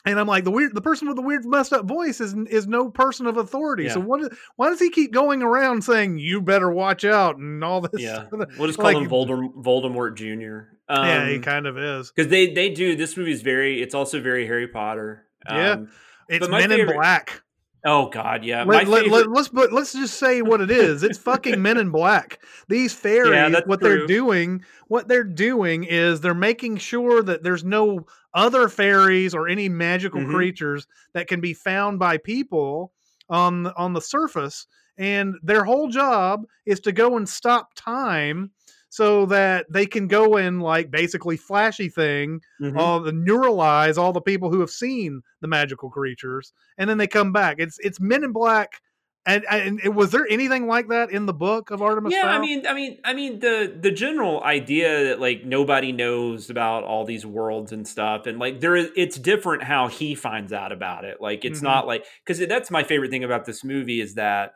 yeah. 0.05 0.11
and 0.11 0.19
i'm 0.19 0.27
like 0.27 0.43
the 0.43 0.51
weird 0.51 0.75
the 0.75 0.81
person 0.81 1.07
with 1.07 1.17
the 1.17 1.23
weird 1.23 1.45
messed 1.45 1.73
up 1.73 1.85
voice 1.87 2.21
is 2.21 2.35
is 2.49 2.67
no 2.67 2.91
person 2.91 3.27
of 3.29 3.37
authority 3.37 3.89
so 3.89 4.01
Yeah. 4.01 4.05
what 4.05 4.21
is- 4.23 4.31
why 4.57 4.69
does 4.69 4.81
he 4.81 4.91
keep 4.91 5.13
going 5.13 5.43
around 5.43 5.85
saying 5.85 6.19
you 6.19 6.41
better 6.43 6.73
watch 6.73 7.05
out 7.05 7.37
and 7.37 7.63
all 7.63 7.83
this 7.83 8.01
yeah. 8.03 8.25
other- 8.33 8.49
We'll 8.59 8.67
just 8.67 8.81
call 8.81 8.93
like- 8.93 8.97
him 8.97 9.09
Voldemort, 9.09 9.55
Voldemort 9.63 10.17
Jr. 10.17 10.71
Um, 10.93 11.07
yeah 11.07 11.29
he 11.29 11.39
kind 11.39 11.67
of 11.69 11.79
is 11.79 12.11
because 12.11 12.29
they 12.29 12.53
they 12.53 12.71
do 12.71 12.97
this 12.97 13.17
movie 13.17 13.31
is 13.33 13.43
very 13.43 13.81
it's 13.81 13.95
also 13.95 14.21
very 14.21 14.45
Harry 14.47 14.67
Potter. 14.67 15.25
Yeah. 15.49 15.71
Um, 15.73 15.91
it's 16.29 16.49
men 16.49 16.71
in 16.73 16.87
black 16.87 17.43
oh 17.85 18.09
God, 18.11 18.45
yeah. 18.45 18.63
Let, 18.65 18.89
let, 18.89 19.05
favorite- 19.05 19.37
us 19.39 19.49
but 19.49 19.73
let's 19.73 19.93
just 19.93 20.19
say 20.19 20.43
what 20.43 20.61
it 20.61 20.71
is. 20.71 21.03
It's 21.03 21.19
fucking 21.19 21.61
Men 21.63 21.79
in 21.79 21.91
Black. 21.91 22.39
These 22.69 22.93
fairies, 23.07 23.53
that's 23.53 23.67
what 23.67 23.81
they're 23.81 24.07
doing, 24.07 24.63
what 24.89 25.09
they're 25.09 25.25
doing 25.25 25.85
is 25.85 26.21
they're 26.21 26.35
making 26.35 26.77
sure 26.77 27.23
that 27.23 27.43
there's 27.43 27.65
no 27.65 28.07
other 28.35 28.69
fairies 28.69 29.35
or 29.35 29.49
any 29.49 29.69
magical 29.69 30.21
Mhm. 30.21 30.31
creatures 30.31 30.87
that 31.15 31.27
can 31.27 31.41
be 31.41 31.55
found 31.55 31.99
by 31.99 32.19
people 32.19 32.93
on 33.29 33.67
on 33.69 33.93
the 33.93 34.01
surface. 34.01 34.67
And 34.99 35.37
their 35.43 35.65
whole 35.65 35.89
job 35.89 36.45
is 36.67 36.81
to 36.81 36.93
go 36.93 37.17
and 37.17 37.27
stop 37.27 37.71
time 37.75 38.51
so 38.91 39.25
that 39.27 39.65
they 39.73 39.87
can 39.87 40.07
go 40.09 40.37
and 40.37 40.61
like 40.63 40.91
basically 40.91 41.37
flashy 41.37 41.89
thing 41.89 42.41
Mhm. 42.61 42.77
all 42.77 43.01
the 43.01 43.13
neuralize 43.13 43.97
all 43.97 44.13
the 44.13 44.21
people 44.21 44.51
who 44.51 44.61
have 44.61 44.71
seen 44.71 45.23
the 45.41 45.49
magical 45.49 45.89
creatures, 45.89 46.53
and 46.77 46.91
then 46.91 46.99
they 46.99 47.07
come 47.07 47.33
back. 47.33 47.57
It's 47.59 47.79
it's 47.79 47.99
Men 48.01 48.25
in 48.25 48.33
Black, 48.33 48.81
and 49.27 49.45
and 49.51 49.81
it- 49.85 49.95
was 49.95 50.11
there 50.11 50.27
anything 50.29 50.67
like 50.67 50.89
that 50.89 51.11
in 51.13 51.27
the 51.27 51.33
book 51.33 51.71
of 51.71 51.83
Artemis 51.83 52.13
yeah, 52.15 52.27
I 52.27 52.39
mean, 52.41 52.67
I 52.67 52.75
mean, 52.75 52.99
I 53.05 53.15
mean 53.15 53.39
the 53.39 53.73
the 53.81 53.91
general 53.93 54.43
idea 54.43 55.05
that 55.05 55.21
like 55.21 55.45
nobody 55.45 55.93
knows 55.93 56.51
about 56.51 56.83
all 56.85 57.05
these 57.05 57.25
worlds 57.25 57.71
and 57.73 57.87
stuff, 57.87 58.27
and 58.27 58.39
like 58.41 58.61
there 58.61 58.75
is, 58.77 58.91
it's 58.97 59.17
different 59.19 59.63
how 59.63 59.87
he 59.89 60.15
finds 60.17 60.53
out 60.53 60.73
about 60.73 61.05
it. 61.05 61.21
Like 61.21 61.45
it's 61.45 61.61
Mhm. 61.61 61.65
not 61.65 61.87
like 61.87 62.05
because 62.27 62.39
that's 62.49 62.71
my 62.71 62.83
favorite 62.83 63.11
thing 63.11 63.23
about 63.25 63.45
this 63.45 63.63
movie 63.63 64.01
is 64.01 64.15
that. 64.17 64.55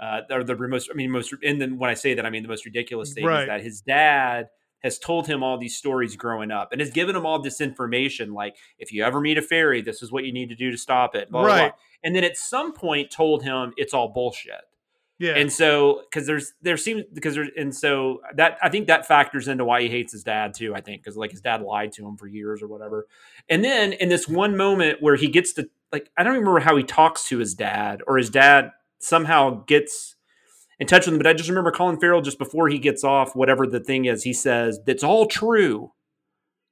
Uh, 0.00 0.22
or 0.30 0.42
the 0.42 0.56
most, 0.56 0.88
I 0.90 0.94
mean, 0.94 1.10
most, 1.10 1.34
and 1.44 1.60
then 1.60 1.76
when 1.76 1.90
I 1.90 1.94
say 1.94 2.14
that, 2.14 2.24
I 2.24 2.30
mean 2.30 2.42
the 2.42 2.48
most 2.48 2.64
ridiculous 2.64 3.12
thing 3.12 3.24
Right. 3.24 3.42
is 3.42 3.48
that 3.48 3.60
his 3.62 3.80
dad 3.82 4.48
has 4.82 4.98
told 4.98 5.26
him 5.26 5.42
all 5.42 5.58
these 5.58 5.76
stories 5.76 6.16
growing 6.16 6.50
up 6.50 6.72
and 6.72 6.80
has 6.80 6.90
given 6.90 7.14
him 7.14 7.26
all 7.26 7.38
this 7.38 7.60
information. 7.60 8.32
Like, 8.32 8.56
if 8.78 8.92
you 8.92 9.04
ever 9.04 9.20
meet 9.20 9.36
a 9.36 9.42
fairy, 9.42 9.82
this 9.82 10.02
is 10.02 10.10
what 10.10 10.24
you 10.24 10.32
need 10.32 10.48
to 10.48 10.54
do 10.54 10.70
to 10.70 10.78
stop 10.78 11.14
it. 11.14 11.30
blah, 11.30 11.42
blah, 11.42 11.48
blah. 11.50 11.62
Right. 11.64 11.72
And 12.02 12.16
then 12.16 12.24
at 12.24 12.38
some 12.38 12.72
point 12.72 13.10
told 13.10 13.42
him 13.42 13.74
it's 13.76 13.92
all 13.92 14.08
bullshit 14.08 14.62
yeah, 15.20 15.34
and 15.34 15.52
so 15.52 16.00
because 16.10 16.26
there's 16.26 16.54
there 16.62 16.78
seems 16.78 17.04
because 17.12 17.34
there's 17.34 17.50
and 17.54 17.76
so 17.76 18.22
that 18.36 18.56
i 18.62 18.70
think 18.70 18.86
that 18.86 19.06
factors 19.06 19.48
into 19.48 19.66
why 19.66 19.82
he 19.82 19.88
hates 19.90 20.12
his 20.12 20.24
dad 20.24 20.54
too 20.54 20.74
i 20.74 20.80
think 20.80 21.02
because 21.02 21.14
like 21.14 21.30
his 21.30 21.42
dad 21.42 21.60
lied 21.60 21.92
to 21.92 22.08
him 22.08 22.16
for 22.16 22.26
years 22.26 22.62
or 22.62 22.68
whatever 22.68 23.06
and 23.50 23.62
then 23.62 23.92
in 23.92 24.08
this 24.08 24.26
one 24.26 24.56
moment 24.56 25.02
where 25.02 25.16
he 25.16 25.28
gets 25.28 25.52
to 25.52 25.68
like 25.92 26.10
i 26.16 26.22
don't 26.22 26.32
remember 26.38 26.58
how 26.58 26.74
he 26.74 26.82
talks 26.82 27.26
to 27.28 27.36
his 27.36 27.54
dad 27.54 28.00
or 28.06 28.16
his 28.16 28.30
dad 28.30 28.70
somehow 29.00 29.62
gets 29.66 30.14
in 30.78 30.86
touch 30.86 31.04
with 31.06 31.12
him 31.14 31.18
but 31.18 31.26
i 31.26 31.32
just 31.32 31.48
remember 31.48 31.70
colin 31.70 31.98
farrell 31.98 32.20
just 32.22 32.38
before 32.38 32.68
he 32.68 32.78
gets 32.78 33.02
off 33.04 33.34
whatever 33.36 33.66
the 33.66 33.80
thing 33.80 34.04
is 34.04 34.22
he 34.22 34.32
says 34.32 34.78
that's 34.86 35.02
all 35.04 35.26
true 35.26 35.90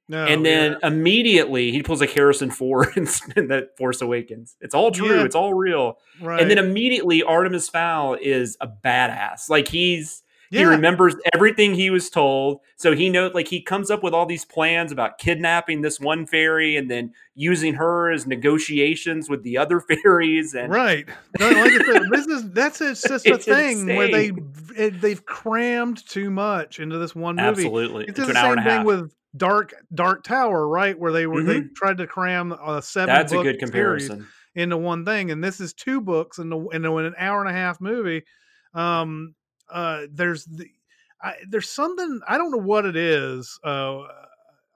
No, 0.07 0.25
and 0.25 0.43
then 0.45 0.77
yeah. 0.81 0.87
immediately 0.87 1.71
he 1.71 1.83
pulls 1.83 2.01
like 2.01 2.11
harrison 2.11 2.49
ford 2.49 2.87
in 3.35 3.47
that 3.49 3.75
force 3.77 4.01
awakens 4.01 4.55
it's 4.61 4.73
all 4.73 4.91
true 4.91 5.17
Yeah. 5.17 5.25
it's 5.25 5.35
all 5.35 5.53
real 5.53 5.97
right, 6.21 6.41
and 6.41 6.49
then 6.49 6.57
immediately 6.57 7.21
Artemis 7.23 7.69
Fowl 7.69 8.15
is 8.19 8.57
a 8.61 8.67
badass. 8.67 9.49
Like 9.49 9.67
he's 9.67 10.23
he 10.51 10.63
remembers 10.65 11.15
everything 11.33 11.73
he 11.75 11.89
was 11.89 12.09
told. 12.09 12.59
So 12.75 12.95
he 12.95 13.09
knows 13.09 13.33
like 13.33 13.47
he 13.47 13.61
comes 13.61 13.91
up 13.91 14.01
with 14.03 14.13
all 14.13 14.25
these 14.25 14.45
plans 14.45 14.91
about 14.91 15.17
kidnapping 15.17 15.81
this 15.81 15.99
one 15.99 16.25
fairy 16.25 16.75
and 16.77 16.89
then 16.89 17.13
using 17.35 17.73
her 17.75 18.11
as 18.11 18.25
negotiations 18.25 19.29
with 19.29 19.43
the 19.43 19.57
other 19.57 19.79
fairies 20.03 20.53
and 20.55 20.71
right. 20.71 21.07
No, 21.39 21.49
like 21.49 21.71
I 21.73 21.83
said, 21.85 22.01
this 22.11 22.25
is 22.27 22.51
that's 22.51 22.81
it's 22.81 23.01
just 23.01 23.25
a 23.27 23.35
It's 23.35 23.45
thing 23.45 23.85
where 23.85 24.07
they 24.07 24.31
it, 24.75 25.01
they've 25.01 25.25
crammed 25.25 26.07
too 26.07 26.29
much 26.29 26.79
into 26.79 26.97
this 26.97 27.15
one 27.15 27.35
movie. 27.35 27.47
absolutely 27.49 28.05
It's 28.05 28.19
an 28.19 28.27
the 28.27 28.33
same 28.33 28.57
a 28.59 28.63
thing 28.63 28.83
with 28.85 29.13
Dark 29.37 29.73
Dark 29.93 30.23
Tower, 30.23 30.67
right? 30.67 30.97
Where 30.97 31.11
they 31.11 31.27
were 31.27 31.43
they 31.43 31.61
Mhm. 31.61 31.75
tried 31.75 31.97
to 31.99 32.07
cram 32.07 32.51
a 32.51 32.81
seven. 32.81 33.13
That's 33.13 33.31
a 33.31 33.35
book 33.35 33.43
good 33.43 33.59
comparison. 33.59 34.27
into 34.55 34.77
one 34.77 35.05
thing 35.05 35.29
and 35.29 35.43
this 35.43 35.59
is 35.59 35.73
two 35.73 36.01
books 36.01 36.39
in, 36.39 36.49
the, 36.49 36.57
in 36.69 36.83
an 36.85 37.13
hour 37.19 37.39
and 37.41 37.49
a 37.49 37.53
half 37.53 37.79
movie 37.79 38.23
um 38.73 39.35
uh 39.71 40.03
there's 40.11 40.45
the 40.45 40.67
I, 41.21 41.35
there's 41.49 41.69
something 41.69 42.21
i 42.27 42.37
don't 42.37 42.51
know 42.51 42.57
what 42.57 42.85
it 42.85 42.95
is 42.95 43.59
uh, 43.63 44.03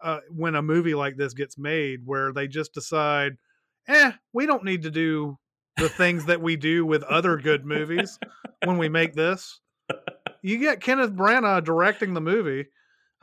uh 0.04 0.20
when 0.30 0.56
a 0.56 0.62
movie 0.62 0.96
like 0.96 1.16
this 1.16 1.34
gets 1.34 1.58
made 1.58 2.06
where 2.06 2.34
they 2.34 2.48
just 2.48 2.74
decide 2.74 3.38
eh 3.88 4.12
we 4.34 4.46
don't 4.46 4.64
need 4.64 4.84
to 4.84 4.92
do 4.92 5.38
the 5.78 5.90
things 5.90 6.26
that 6.26 6.42
we 6.42 6.56
do 6.56 6.86
with 6.86 7.04
other 7.04 7.38
good 7.38 7.66
movies 7.66 8.20
when 8.66 8.78
we 8.78 8.90
make 8.90 9.14
this. 9.14 9.60
You 10.42 10.58
get 10.58 10.82
kenneth 10.82 11.14
branagh 11.14 11.64
directing 11.64 12.14
the 12.14 12.22
movie 12.22 12.66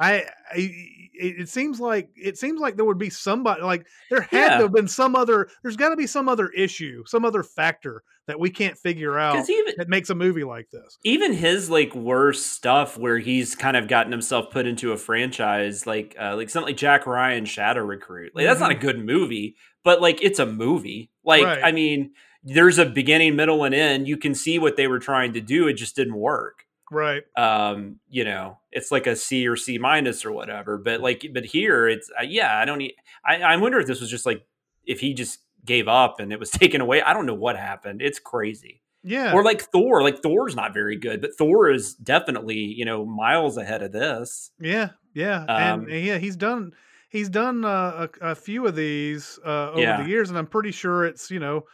I, 0.00 0.24
I 0.50 0.70
it, 1.12 1.48
seems 1.50 1.78
like 1.78 2.08
it 2.16 2.38
seems 2.38 2.58
like 2.60 2.76
there 2.76 2.86
would 2.86 2.96
be 2.98 3.10
somebody 3.10 3.60
like 3.62 3.86
there 4.10 4.22
had 4.22 4.32
Yeah. 4.32 4.56
to 4.56 4.62
have 4.64 4.72
been 4.72 4.88
some 4.88 5.14
other. 5.14 5.48
There's 5.62 5.76
got 5.76 5.90
to 5.90 5.96
be 5.96 6.06
some 6.06 6.28
other 6.28 6.48
issue, 6.48 7.04
some 7.06 7.24
other 7.26 7.42
factor 7.42 8.02
that 8.26 8.40
we 8.40 8.48
can't 8.48 8.78
figure 8.78 9.18
out 9.18 9.48
even 9.50 9.74
that 9.76 9.88
makes 9.88 10.08
a 10.08 10.14
movie 10.14 10.44
like 10.44 10.70
this. 10.70 10.98
even 11.04 11.32
his 11.34 11.68
like 11.68 11.94
worst 11.94 12.46
stuff 12.52 12.96
where 12.96 13.18
he's 13.18 13.54
kind 13.54 13.76
of 13.76 13.88
gotten 13.88 14.12
himself 14.12 14.50
put 14.50 14.66
into 14.66 14.92
a 14.92 14.96
franchise 14.96 15.86
like 15.86 16.16
uh, 16.18 16.34
like 16.36 16.48
something 16.48 16.68
like 16.68 16.76
Jack 16.78 17.06
Ryan 17.06 17.44
Shadow 17.44 17.82
Recruit. 17.82 18.32
Like 18.34 18.46
that's 18.46 18.60
not 18.60 18.70
a 18.70 18.74
good 18.76 19.04
movie, 19.04 19.56
but 19.84 20.00
like 20.00 20.22
it's 20.22 20.38
a 20.38 20.46
movie. 20.46 21.10
Like 21.24 21.44
Right. 21.44 21.60
I 21.62 21.72
mean, 21.72 22.12
there's 22.42 22.78
a 22.78 22.86
beginning, 22.86 23.36
middle, 23.36 23.64
and 23.64 23.74
end. 23.74 24.08
You 24.08 24.16
can 24.16 24.34
see 24.34 24.58
what 24.58 24.76
they 24.76 24.86
were 24.86 24.98
trying 25.00 25.34
to 25.34 25.40
do. 25.42 25.68
It 25.68 25.74
just 25.74 25.94
didn't 25.96 26.16
work. 26.16 26.64
Right. 26.90 27.22
Um, 27.36 28.00
you 28.08 28.24
know, 28.24 28.58
it's 28.72 28.90
like 28.90 29.06
a 29.06 29.14
C 29.16 29.46
or 29.46 29.56
C 29.56 29.78
minus 29.78 30.24
or 30.24 30.32
whatever. 30.32 30.76
But 30.78 31.00
like, 31.00 31.24
but 31.32 31.44
here 31.44 31.88
it's 31.88 32.10
uh, 32.18 32.24
yeah. 32.24 32.58
I 32.58 32.64
don't. 32.64 32.78
need, 32.78 32.94
I, 33.24 33.36
I 33.42 33.56
wonder 33.56 33.78
if 33.78 33.86
this 33.86 34.00
was 34.00 34.10
just 34.10 34.26
like 34.26 34.44
if 34.84 35.00
he 35.00 35.14
just 35.14 35.38
gave 35.64 35.88
up 35.88 36.20
and 36.20 36.32
it 36.32 36.40
was 36.40 36.50
taken 36.62 36.80
away. 36.80 37.00
I 37.02 37.12
don't 37.12 37.26
know 37.26 37.34
what 37.34 37.56
happened. 37.56 38.02
It's 38.02 38.18
crazy 38.18 38.82
Yeah. 39.04 39.32
or 39.32 39.44
like 39.44 39.62
Thor. 39.62 40.02
Like 40.02 40.22
Thor's 40.22 40.56
not 40.56 40.74
very 40.74 40.96
good, 40.96 41.20
but 41.20 41.36
Thor 41.36 41.70
is 41.70 41.94
definitely 41.94 42.56
you 42.58 42.84
know 42.84 43.04
miles 43.06 43.56
ahead 43.56 43.82
of 43.82 43.92
this. 43.92 44.50
Yeah, 44.60 44.90
yeah, 45.14 45.44
Um, 45.44 45.82
and 45.88 46.04
yeah, 46.04 46.18
he's 46.18 46.36
done 46.36 46.72
he's 47.08 47.28
done 47.28 47.64
uh, 47.64 48.06
a, 48.22 48.30
a 48.30 48.34
few 48.34 48.66
of 48.66 48.74
these 48.74 49.38
uh, 49.44 49.70
over 49.72 49.80
Yeah. 49.80 50.02
the 50.02 50.08
years, 50.08 50.28
and 50.30 50.38
I'm 50.38 50.46
pretty 50.46 50.70
sure 50.72 51.04
it's 51.04 51.30
you 51.30 51.40
know 51.40 51.64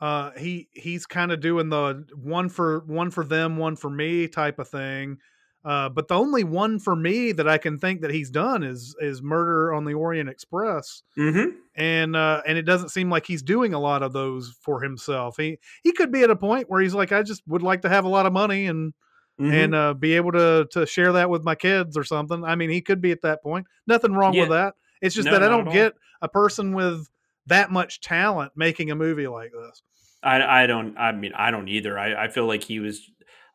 uh, 0.00 0.30
he 0.36 0.68
he's 0.72 1.06
kind 1.06 1.32
of 1.32 1.40
doing 1.40 1.68
the 1.68 2.06
one 2.14 2.48
for 2.48 2.80
one 2.86 3.10
for 3.10 3.24
them, 3.24 3.56
one 3.56 3.76
for 3.76 3.90
me 3.90 4.28
type 4.28 4.58
of 4.58 4.68
thing. 4.68 5.18
Uh, 5.64 5.88
but 5.88 6.06
the 6.06 6.14
only 6.14 6.44
one 6.44 6.78
for 6.78 6.94
me 6.94 7.32
that 7.32 7.48
I 7.48 7.58
can 7.58 7.76
think 7.78 8.02
that 8.02 8.12
he's 8.12 8.30
done 8.30 8.62
is 8.62 8.94
is 9.00 9.20
Murder 9.22 9.74
on 9.74 9.84
the 9.84 9.94
Orient 9.94 10.28
Express, 10.28 11.02
Mm-hmm. 11.18 11.56
and 11.74 12.14
uh, 12.14 12.42
and 12.46 12.56
it 12.56 12.62
doesn't 12.62 12.90
seem 12.90 13.10
like 13.10 13.26
he's 13.26 13.42
doing 13.42 13.74
a 13.74 13.80
lot 13.80 14.02
of 14.02 14.12
those 14.12 14.54
for 14.60 14.80
himself. 14.80 15.36
He 15.38 15.58
he 15.82 15.92
could 15.92 16.12
be 16.12 16.22
at 16.22 16.30
a 16.30 16.36
point 16.36 16.70
where 16.70 16.80
he's 16.80 16.94
like, 16.94 17.10
I 17.10 17.22
just 17.22 17.42
would 17.48 17.62
like 17.62 17.82
to 17.82 17.88
have 17.88 18.04
a 18.04 18.08
lot 18.08 18.26
of 18.26 18.32
money 18.32 18.66
and 18.66 18.92
Mm-hmm. 19.38 19.52
and 19.52 19.74
uh, 19.74 19.92
be 19.92 20.14
able 20.14 20.32
to 20.32 20.66
to 20.70 20.86
share 20.86 21.12
that 21.12 21.28
with 21.28 21.44
my 21.44 21.54
kids 21.54 21.94
or 21.94 22.04
something. 22.04 22.42
I 22.42 22.54
mean, 22.54 22.70
he 22.70 22.80
could 22.80 23.02
be 23.02 23.10
at 23.10 23.20
that 23.20 23.42
point. 23.42 23.66
Nothing 23.86 24.14
wrong 24.14 24.32
with 24.34 24.48
that. 24.48 24.76
It's 25.02 25.14
just 25.14 25.26
No, 25.26 25.32
that 25.32 25.42
I 25.42 25.48
don't 25.48 25.66
get 25.74 25.92
a 26.22 26.28
person 26.28 26.72
with 26.72 27.06
that 27.46 27.70
much 27.70 28.00
talent 28.00 28.52
making 28.56 28.90
a 28.90 28.94
movie 28.94 29.28
like 29.28 29.52
this. 29.52 29.82
I 30.22 30.62
I 30.62 30.66
don't. 30.66 30.96
I 30.98 31.12
mean, 31.12 31.32
I 31.36 31.50
don't 31.50 31.68
either. 31.68 31.98
I 31.98 32.24
I 32.24 32.28
feel 32.28 32.46
like 32.46 32.64
he 32.64 32.80
was 32.80 33.00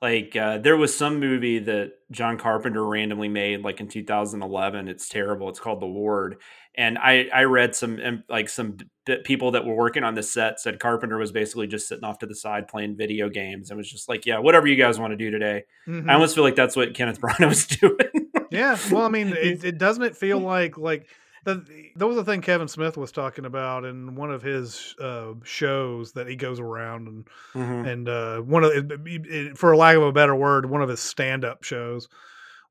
like 0.02 0.36
uh, 0.36 0.58
there 0.58 0.78
was 0.78 0.96
some 0.96 1.20
movie 1.20 1.60
that 1.60 1.92
John 2.12 2.38
Carpenter 2.38 2.86
randomly 2.86 3.28
made 3.30 3.62
like 3.64 3.80
in 3.80 3.88
2011. 3.88 4.88
It's 4.88 5.08
terrible. 5.10 5.50
It's 5.50 5.60
called 5.60 5.82
The 5.82 5.88
Ward, 5.88 6.38
and 6.76 6.98
I 6.98 7.28
I 7.34 7.44
read 7.44 7.76
some 7.76 8.24
like 8.30 8.50
some 8.50 8.78
people 9.26 9.52
that 9.52 9.66
were 9.66 9.76
working 9.76 10.04
on 10.04 10.14
the 10.16 10.24
set 10.24 10.60
said 10.60 10.80
Carpenter 10.80 11.18
was 11.18 11.32
basically 11.32 11.68
just 11.68 11.88
sitting 11.88 12.04
off 12.04 12.20
to 12.20 12.26
the 12.26 12.36
side 12.36 12.68
playing 12.68 12.96
video 12.96 13.30
games 13.30 13.70
and 13.70 13.78
was 13.78 13.90
just 13.92 14.08
like, 14.08 14.26
yeah, 14.26 14.40
whatever 14.40 14.68
you 14.68 14.76
guys 14.76 15.00
want 15.00 15.12
to 15.12 15.18
do 15.18 15.30
today. 15.32 15.64
Mhm. 15.88 16.10
I 16.10 16.14
almost 16.14 16.36
feel 16.36 16.44
like 16.44 16.56
that's 16.56 16.76
what 16.76 16.94
Kenneth 16.94 17.20
Branagh 17.22 17.50
was 17.50 17.66
doing. 17.68 18.30
yeah. 18.52 18.78
Well, 18.92 19.04
I 19.04 19.10
mean, 19.10 19.30
it, 19.38 19.64
it 19.64 19.78
doesn't 19.78 20.04
it 20.04 20.16
feel 20.16 20.40
like 20.40 20.78
like 20.78 21.08
the, 21.44 21.66
that 21.96 22.08
was 22.08 22.16
the 22.18 22.24
thing 22.24 22.42
Kevin 22.42 22.68
Smith 22.68 22.98
was 22.98 23.12
talking 23.12 23.46
about 23.46 23.84
in 23.86 24.16
one 24.16 24.32
of 24.32 24.42
his 24.42 24.96
uh, 25.02 25.34
shows 25.44 26.14
that 26.14 26.28
he 26.28 26.36
goes 26.36 26.60
around 26.60 27.08
and 27.08 27.28
Mhm. 27.56 27.88
and 27.92 28.10
uh, 28.10 28.40
one 28.42 28.64
of 28.64 28.72
it- 28.72 28.92
it- 29.06 29.58
for 29.58 29.76
lack 29.76 29.96
of 29.98 30.04
a 30.04 30.12
better 30.12 30.36
word, 30.36 30.70
one 30.70 30.82
of 30.82 30.90
his 30.90 31.00
stand-up 31.00 31.64
shows 31.64 32.08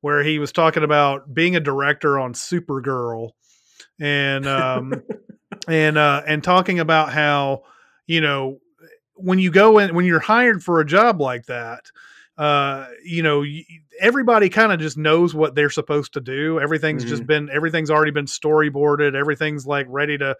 where 0.00 0.22
he 0.22 0.38
was 0.38 0.52
talking 0.52 0.82
about 0.84 1.32
being 1.34 1.56
a 1.56 1.60
director 1.60 2.18
on 2.18 2.32
Supergirl 2.32 3.30
and 4.00 4.46
um, 4.46 5.02
and 5.68 5.98
uh, 5.98 6.22
and 6.26 6.42
talking 6.42 6.78
about 6.80 7.12
how 7.12 7.62
you 8.06 8.20
know 8.20 8.58
when 9.14 9.38
you 9.38 9.50
go 9.50 9.78
in 9.78 9.94
when 9.94 10.04
you're 10.06 10.20
hired 10.20 10.62
for 10.62 10.80
a 10.80 10.86
job 10.86 11.20
like 11.20 11.46
that. 11.46 11.84
Uh, 12.40 12.86
you 13.04 13.22
know, 13.22 13.44
everybody 14.00 14.48
kind 14.48 14.72
of 14.72 14.80
just 14.80 14.96
knows 14.96 15.34
what 15.34 15.54
they're 15.54 15.68
supposed 15.68 16.14
to 16.14 16.20
do. 16.22 16.58
Everything's 16.58 17.04
just 17.04 17.26
been, 17.26 17.50
everything's 17.50 17.90
already 17.90 18.12
been 18.12 18.24
storyboarded. 18.24 19.14
Everything's 19.14 19.66
like 19.66 19.86
ready 19.90 20.16
to, 20.16 20.34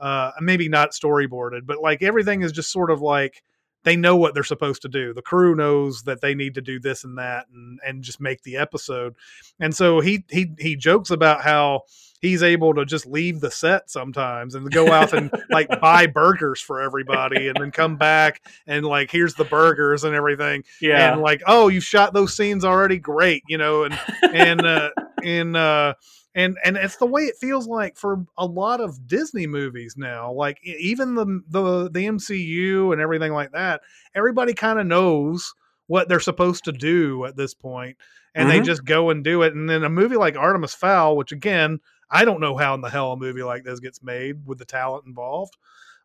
uh, 0.00 0.32
maybe 0.40 0.68
not 0.68 0.90
storyboarded, 0.90 1.60
but 1.64 1.80
like 1.80 2.02
everything 2.02 2.42
is 2.42 2.50
just 2.50 2.72
sort 2.72 2.90
of 2.90 3.00
like 3.00 3.44
they 3.84 3.96
know 3.96 4.16
what 4.16 4.34
they're 4.34 4.42
supposed 4.42 4.82
to 4.82 4.88
do. 4.88 5.14
The 5.14 5.22
crew 5.22 5.54
knows 5.54 6.02
that 6.02 6.20
they 6.20 6.34
need 6.34 6.54
to 6.54 6.60
do 6.60 6.80
this 6.80 7.04
and 7.04 7.18
that, 7.18 7.46
and 7.52 7.78
and 7.86 8.02
just 8.02 8.20
make 8.20 8.42
the 8.42 8.56
episode. 8.56 9.14
And 9.60 9.76
so 9.76 10.00
he 10.00 10.24
he 10.30 10.52
he 10.58 10.74
jokes 10.74 11.10
about 11.10 11.42
how 11.42 11.82
he's 12.24 12.42
able 12.42 12.72
to 12.74 12.84
just 12.84 13.06
leave 13.06 13.40
the 13.40 13.50
set 13.50 13.90
sometimes 13.90 14.54
and 14.54 14.70
go 14.70 14.90
out 14.90 15.12
and 15.12 15.30
like 15.50 15.68
buy 15.80 16.06
burgers 16.06 16.60
for 16.60 16.80
everybody, 16.80 17.48
and 17.48 17.56
then 17.60 17.70
come 17.70 17.96
back 17.96 18.40
and 18.66 18.84
like 18.86 19.10
here's 19.10 19.34
the 19.34 19.44
burgers 19.44 20.04
and 20.04 20.14
everything 20.14 20.64
yeah. 20.80 21.12
and 21.12 21.20
like 21.20 21.42
oh 21.46 21.68
you 21.68 21.80
shot 21.80 22.14
those 22.14 22.34
scenes 22.36 22.64
already 22.64 22.98
great 22.98 23.42
you 23.48 23.58
know 23.58 23.84
and 23.84 23.98
and 24.32 24.64
uh 24.66 24.90
and 25.22 25.56
uh 25.56 25.92
and 26.34 26.56
and 26.64 26.76
it's 26.76 26.96
the 26.96 27.06
way 27.06 27.22
it 27.22 27.36
feels 27.36 27.66
like 27.66 27.96
for 27.96 28.24
a 28.38 28.46
lot 28.46 28.80
of 28.80 29.06
disney 29.06 29.46
movies 29.46 29.94
now 29.96 30.32
like 30.32 30.58
even 30.64 31.14
the 31.14 31.26
the 31.48 31.90
the 31.90 32.06
mcu 32.06 32.92
and 32.92 33.00
everything 33.00 33.32
like 33.32 33.52
that 33.52 33.80
everybody 34.14 34.52
kind 34.54 34.78
of 34.78 34.86
knows 34.86 35.54
what 35.86 36.08
they're 36.08 36.20
supposed 36.20 36.64
to 36.64 36.72
do 36.72 37.24
at 37.24 37.36
this 37.36 37.54
point 37.54 37.96
and 38.34 38.50
they 38.50 38.58
Mhm. 38.60 38.64
just 38.64 38.84
go 38.84 39.10
and 39.10 39.22
do 39.22 39.42
it 39.42 39.54
and 39.54 39.68
then 39.70 39.84
a 39.84 39.88
movie 39.90 40.16
like 40.16 40.36
artemis 40.36 40.74
fowl 40.74 41.16
which 41.16 41.30
again 41.32 41.78
i 42.10 42.24
don't 42.24 42.40
know 42.40 42.56
how 42.56 42.74
in 42.74 42.80
the 42.80 42.90
hell 42.90 43.12
a 43.12 43.16
movie 43.16 43.42
like 43.42 43.64
this 43.64 43.80
gets 43.80 44.02
made 44.02 44.44
with 44.46 44.58
the 44.58 44.64
talent 44.64 45.04
involved 45.06 45.56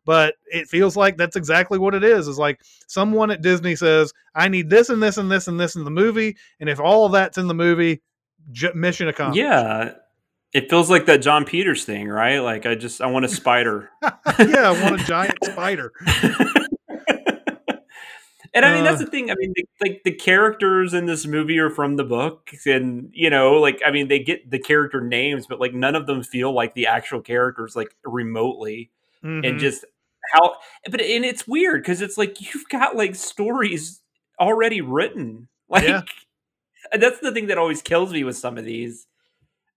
but 0.04 0.34
it 0.50 0.68
feels 0.68 0.96
like 0.96 1.16
that's 1.16 1.36
exactly 1.36 1.78
what 1.78 1.94
it 1.94 2.02
is 2.02 2.26
is 2.28 2.38
like 2.38 2.60
someone 2.86 3.30
at 3.30 3.42
disney 3.42 3.76
says 3.76 4.12
i 4.34 4.48
need 4.48 4.70
this 4.70 4.88
and 4.88 5.02
this 5.02 5.18
and 5.18 5.30
this 5.30 5.48
and 5.48 5.58
this 5.60 5.76
in 5.76 5.84
the 5.84 5.90
movie 5.90 6.36
and 6.60 6.68
if 6.68 6.80
all 6.80 7.06
of 7.06 7.12
that's 7.12 7.38
in 7.38 7.46
the 7.48 7.54
movie 7.54 8.00
j- 8.52 8.72
mission 8.74 9.08
accomplished 9.08 9.38
yeah. 9.38 9.92
It 10.52 10.68
feels 10.68 10.90
like 10.90 11.06
that 11.06 11.18
Jon 11.18 11.44
Peters 11.44 11.84
thing, 11.84 12.08
right? 12.08 12.40
Like 12.40 12.66
I 12.66 12.74
just 12.74 13.00
I 13.00 13.06
want 13.06 13.24
a 13.24 13.28
spider. 13.28 13.88
yeah 14.02 14.68
i 14.68 14.82
want 14.82 15.00
a 15.00 15.04
giant 15.06 15.38
spider 15.44 15.92
and 18.54 18.64
I 18.64 18.74
mean, 18.74 18.84
that's 18.84 19.00
Uh, 19.00 19.04
the 19.04 19.10
thing. 19.10 19.30
I 19.30 19.34
mean, 19.36 19.52
the, 19.54 19.64
like 19.80 20.02
the 20.04 20.12
characters 20.12 20.92
in 20.94 21.06
this 21.06 21.26
movie 21.26 21.58
are 21.58 21.70
from 21.70 21.96
the 21.96 22.04
book, 22.04 22.50
and 22.66 23.10
you 23.12 23.30
know, 23.30 23.54
like 23.54 23.80
I 23.86 23.90
mean, 23.90 24.08
they 24.08 24.18
get 24.18 24.50
the 24.50 24.58
character 24.58 25.00
names, 25.00 25.46
but 25.46 25.60
like 25.60 25.74
none 25.74 25.94
of 25.94 26.06
them 26.06 26.22
feel 26.22 26.52
like 26.52 26.74
the 26.74 26.86
actual 26.86 27.20
characters, 27.20 27.76
like 27.76 27.94
remotely, 28.04 28.90
Mhm. 29.24 29.48
and 29.48 29.58
just 29.60 29.84
how. 30.32 30.56
But 30.90 31.00
and 31.00 31.24
it's 31.24 31.46
weird 31.46 31.82
because 31.82 32.00
it's 32.02 32.18
like 32.18 32.40
you've 32.40 32.68
got 32.68 32.96
like 32.96 33.14
stories 33.14 34.00
already 34.38 34.80
written. 34.80 35.48
Like 35.70 35.86
Yeah. 35.86 36.02
and 36.92 37.00
that's 37.00 37.20
the 37.20 37.30
thing 37.30 37.46
that 37.46 37.58
always 37.58 37.80
kills 37.82 38.12
me 38.12 38.24
with 38.24 38.36
some 38.36 38.58
of 38.58 38.64
these. 38.64 39.06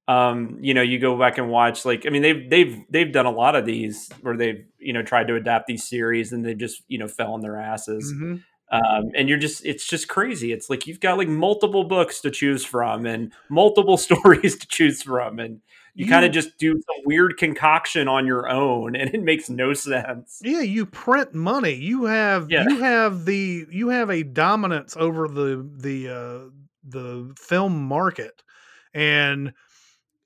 Um, 0.07 0.57
you 0.59 0.73
know, 0.73 0.81
you 0.81 0.99
go 0.99 1.17
back 1.17 1.37
and 1.37 1.49
watch 1.49 1.85
like 1.85 2.05
I 2.07 2.09
mean 2.09 2.23
they've 2.23 2.49
they've 2.49 2.83
they've 2.89 3.11
done 3.11 3.25
a 3.27 3.31
lot 3.31 3.55
of 3.55 3.65
these 3.65 4.09
where 4.21 4.35
they've 4.35 4.65
you 4.79 4.91
know 4.91 5.03
tried 5.03 5.27
to 5.27 5.35
adapt 5.35 5.67
these 5.67 5.83
series 5.87 6.33
and 6.33 6.43
they 6.43 6.55
just 6.55 6.81
you 6.87 6.97
know 6.97 7.07
fell 7.07 7.33
on 7.35 7.41
their 7.41 7.57
asses. 7.57 8.11
Mhm. 8.11 8.41
Um, 8.73 9.11
and 9.15 9.29
you're 9.29 9.37
just 9.37 9.63
it's 9.65 9.85
just 9.85 10.07
crazy. 10.07 10.51
It's 10.51 10.69
like 10.69 10.87
you've 10.87 10.99
got 10.99 11.17
like 11.19 11.27
multiple 11.27 11.83
books 11.83 12.19
to 12.21 12.31
choose 12.31 12.65
from 12.65 13.05
and 13.05 13.31
multiple 13.49 13.97
stories 14.07 14.57
to 14.57 14.67
choose 14.67 15.03
from, 15.03 15.37
and 15.39 15.61
you, 15.95 16.05
You- 16.05 16.11
kind 16.11 16.25
of 16.25 16.31
just 16.31 16.57
do 16.57 16.71
some 16.73 17.03
weird 17.05 17.37
concoction 17.37 18.07
on 18.07 18.25
your 18.25 18.49
own, 18.49 18.95
and 18.95 19.13
it 19.13 19.21
makes 19.21 19.47
no 19.49 19.73
sense. 19.73 20.39
yeah 20.43 20.61
you 20.61 20.87
print 20.87 21.35
money 21.35 21.73
you 21.75 22.05
have 22.05 22.49
Yeah. 22.49 22.63
you 22.67 22.79
have 22.79 23.25
the 23.25 23.65
you 23.69 23.89
have 23.89 24.09
a 24.09 24.23
dominance 24.23 24.97
over 24.97 25.27
the 25.27 25.69
the 25.77 26.09
uh 26.09 26.49
the 26.85 27.33
film 27.39 27.81
market 27.85 28.41
and 28.93 29.53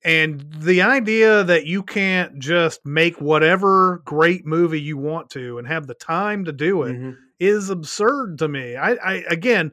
and 0.05 0.45
the 0.60 0.81
idea 0.83 1.43
that 1.43 1.65
you 1.65 1.83
can't 1.83 2.39
just 2.39 2.86
make 2.86 3.19
whatever 3.19 4.01
great 4.05 4.45
movie 4.45 4.79
you 4.81 4.95
want 4.97 5.29
to 5.31 5.57
and 5.57 5.67
have 5.67 5.86
the 5.88 5.93
time 5.95 6.45
to 6.45 6.51
do 6.53 6.83
it 6.83 6.95
Mhm. 6.95 7.17
Is 7.39 7.69
absurd 7.69 8.38
to 8.39 8.47
me. 8.47 8.76
I, 8.76 8.91
I 8.93 9.13
again, 9.30 9.71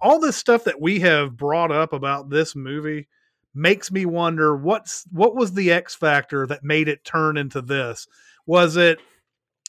all 0.00 0.20
this 0.20 0.36
stuff 0.36 0.64
that 0.64 0.80
we 0.80 1.00
have 1.00 1.36
brought 1.36 1.72
up 1.72 1.92
about 1.92 2.30
this 2.30 2.54
movie 2.54 3.08
makes 3.54 3.90
me 3.90 4.06
wonder 4.06 4.56
what's 4.56 5.04
what 5.10 5.34
was 5.34 5.52
the 5.54 5.72
X 5.72 5.94
factor 5.94 6.46
that 6.46 6.62
made 6.62 6.88
it 6.88 7.04
turn 7.04 7.36
into 7.36 7.60
this? 7.60 8.06
Was 8.46 8.76
it 8.76 8.98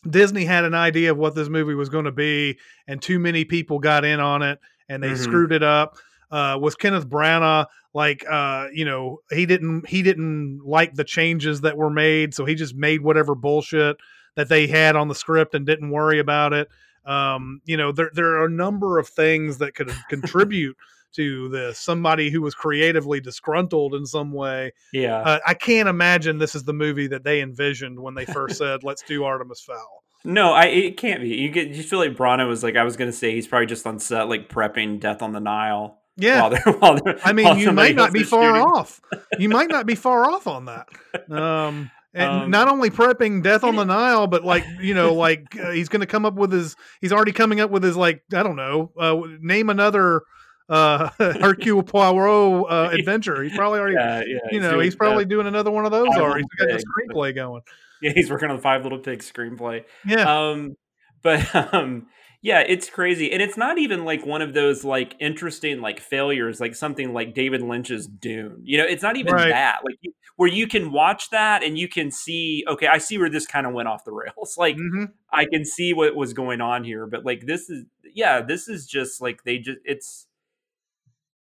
Disney 0.10 0.46
had 0.46 0.64
an 0.66 0.74
idea 0.74 1.12
of 1.12 1.18
what 1.18 1.36
this 1.36 1.50
movie 1.50 1.74
was 1.76 1.90
going 1.90 2.06
to 2.06 2.12
be, 2.12 2.58
and 2.88 3.02
too 3.02 3.20
many 3.20 3.44
people 3.44 3.80
got 3.80 4.06
in 4.06 4.20
on 4.20 4.42
it, 4.42 4.60
and 4.88 5.04
they 5.04 5.12
Mhm. 5.12 5.18
screwed 5.18 5.52
it 5.52 5.64
up? 5.64 5.98
Uh, 6.32 6.58
was 6.62 6.76
Kenneth 6.76 7.10
Branagh 7.10 7.66
like 7.94 8.24
uh, 8.30 8.68
you 8.72 8.86
know 8.86 9.20
he 9.32 9.46
didn't 9.48 9.88
he 9.90 10.04
didn't 10.04 10.62
like 10.64 10.94
the 10.94 11.04
changes 11.04 11.62
that 11.62 11.76
were 11.78 11.90
made, 11.90 12.34
so 12.34 12.46
he 12.46 12.54
just 12.56 12.76
made 12.76 13.02
whatever 13.02 13.34
bullshit 13.34 13.98
that 14.36 14.50
they 14.50 14.68
had 14.68 14.96
on 14.96 15.08
the 15.08 15.16
script 15.16 15.56
and 15.56 15.66
didn't 15.66 15.90
worry 15.92 16.20
about 16.20 16.54
it. 16.54 16.70
Um, 17.06 17.62
you 17.66 17.78
know, 17.78 17.92
there 17.92 18.12
there 18.14 18.28
are 18.38 18.46
a 18.46 18.50
number 18.50 19.00
of 19.00 19.08
things 19.08 19.58
that 19.60 19.76
could 19.76 19.92
contribute 20.10 20.76
to 21.14 21.50
this. 21.50 21.80
Somebody 21.80 22.30
who 22.30 22.42
was 22.42 22.54
creatively 22.54 23.20
disgruntled 23.20 23.96
in 23.96 24.06
some 24.06 24.32
way. 24.32 24.74
Yeah. 24.94 25.18
Uh, 25.18 25.40
I 25.48 25.54
can't 25.56 25.90
imagine 25.90 26.38
this 26.38 26.54
is 26.56 26.64
the 26.64 26.74
movie 26.74 27.08
that 27.08 27.24
they 27.24 27.42
envisioned 27.42 28.00
when 28.00 28.14
they 28.14 28.26
first 28.26 28.58
said, 28.60 28.84
"Let's 28.84 29.02
do 29.02 29.24
Artemis 29.24 29.62
Fowl." 29.62 30.04
No, 30.26 30.52
I 30.54 30.66
it 30.66 30.98
can't 30.98 31.22
be. 31.22 31.30
You 31.30 31.50
get 31.50 31.70
you 31.70 31.82
feel 31.82 32.00
like 32.00 32.12
Branagh 32.12 32.48
was 32.48 32.62
like 32.64 32.76
I 32.76 32.84
was 32.84 32.98
gonna 32.98 33.14
say 33.14 33.34
he's 33.34 33.48
probably 33.48 33.68
just 33.68 33.88
on 33.88 34.00
set 34.00 34.28
like 34.28 34.50
prepping 34.50 35.00
Death 35.00 35.22
on 35.22 35.32
the 35.32 35.40
Nile. 35.40 35.96
Yeah, 36.18 36.42
While 36.42 36.50
they're, 36.50 36.74
while 36.80 36.96
they're, 37.02 37.20
I 37.24 37.32
mean, 37.32 37.58
you 37.60 37.72
might 37.72 37.96
not 37.96 38.12
be 38.12 38.24
far 38.24 38.56
shooting. 38.56 38.62
off. 38.62 39.00
You 39.40 39.48
might 39.48 39.70
not 39.70 39.86
be 39.86 39.96
far 39.96 40.30
off 40.30 40.48
on 40.48 40.66
that. 40.66 40.90
Um, 41.32 41.90
and 42.20 42.44
Um, 42.44 42.52
not 42.52 42.68
only 42.68 42.90
prepping 42.90 43.42
Death 43.42 43.64
on 43.64 43.76
the 43.76 43.86
Nile, 43.86 44.28
but 44.28 44.44
like 44.44 44.66
you 44.80 44.94
know, 44.94 45.14
like 45.26 45.56
uh, 45.58 45.72
he's 45.72 45.90
going 45.90 46.02
to 46.02 46.08
come 46.08 46.26
up 46.26 46.36
with 46.36 46.52
his. 46.52 46.76
He's 47.02 47.12
already 47.14 47.32
coming 47.32 47.60
up 47.60 47.72
with 47.72 47.84
his 47.84 47.96
like 47.98 48.24
I 48.34 48.44
don't 48.44 48.56
know. 48.56 48.92
Uh, 48.98 49.22
name 49.40 49.70
another 49.70 50.22
uh, 50.70 51.10
Hercule 51.18 51.84
Poirot 51.84 52.66
uh, 52.70 52.90
adventure. 52.94 53.42
He's 53.44 53.56
probably 53.56 53.80
already. 53.80 53.96
Yeah, 53.96 54.24
yeah. 54.28 54.38
you 54.52 54.60
know, 54.60 54.72
doing 54.72 54.84
he's 54.86 54.96
probably 54.96 55.26
doing 55.26 55.48
another 55.48 55.72
one 55.72 55.86
of 55.86 55.92
those 55.92 56.08
Five 56.10 56.22
already. 56.22 56.44
He's 56.58 56.68
Little 56.68 56.78
got 56.78 56.78
the 56.80 57.14
screenplay 57.14 57.34
going. 57.36 57.62
yeah, 58.02 58.12
he's 58.14 58.30
working 58.30 58.50
on 58.50 58.58
the 58.58 58.62
Five 58.62 58.84
Little 58.84 59.00
Pigs 59.00 59.32
screenplay. 59.32 59.86
Yeah, 60.06 60.50
Um, 60.50 60.76
but 61.24 61.74
um, 61.74 62.08
yeah, 62.42 62.62
it's 62.62 62.90
crazy, 62.90 63.32
and 63.32 63.42
it's 63.42 63.58
not 63.58 63.78
even 63.78 64.06
like 64.06 64.26
one 64.26 64.42
of 64.42 64.54
those 64.54 64.84
like 64.86 65.16
interesting 65.20 65.82
like 65.82 66.00
failures, 66.00 66.60
like 66.62 66.74
something 66.76 67.14
like 67.14 67.34
David 67.34 67.62
Lynch's 67.62 68.08
Dune. 68.08 68.62
You 68.64 68.78
know, 68.78 68.86
it's 68.86 69.04
not 69.04 69.18
even 69.18 69.34
Right. 69.34 69.50
that. 69.50 69.80
Like 69.84 70.00
where 70.38 70.48
you 70.50 70.66
can 70.68 70.92
watch 70.94 71.32
that 71.32 71.64
and 71.64 71.78
you 71.78 71.90
can 71.90 72.12
see, 72.12 72.64
okay, 72.68 72.88
I 72.88 72.98
see 72.98 73.18
where 73.18 73.30
this 73.30 73.46
kind 73.46 73.68
of 73.68 73.74
went 73.74 73.90
off 73.90 74.06
the 74.06 74.14
rails. 74.14 74.56
Like 74.58 74.78
hmm 74.78 75.06
I 75.32 75.46
can 75.46 75.66
see 75.66 75.94
what 75.94 76.16
was 76.16 76.34
going 76.34 76.62
on 76.62 76.84
here, 76.86 77.06
but 77.06 77.26
like 77.26 77.46
this 77.46 77.70
is 77.70 77.86
yeah, 78.16 78.42
this 78.42 78.70
is 78.70 78.88
just 78.88 79.22
like 79.22 79.44
they 79.44 79.58
just 79.58 79.80
it's 79.84 80.28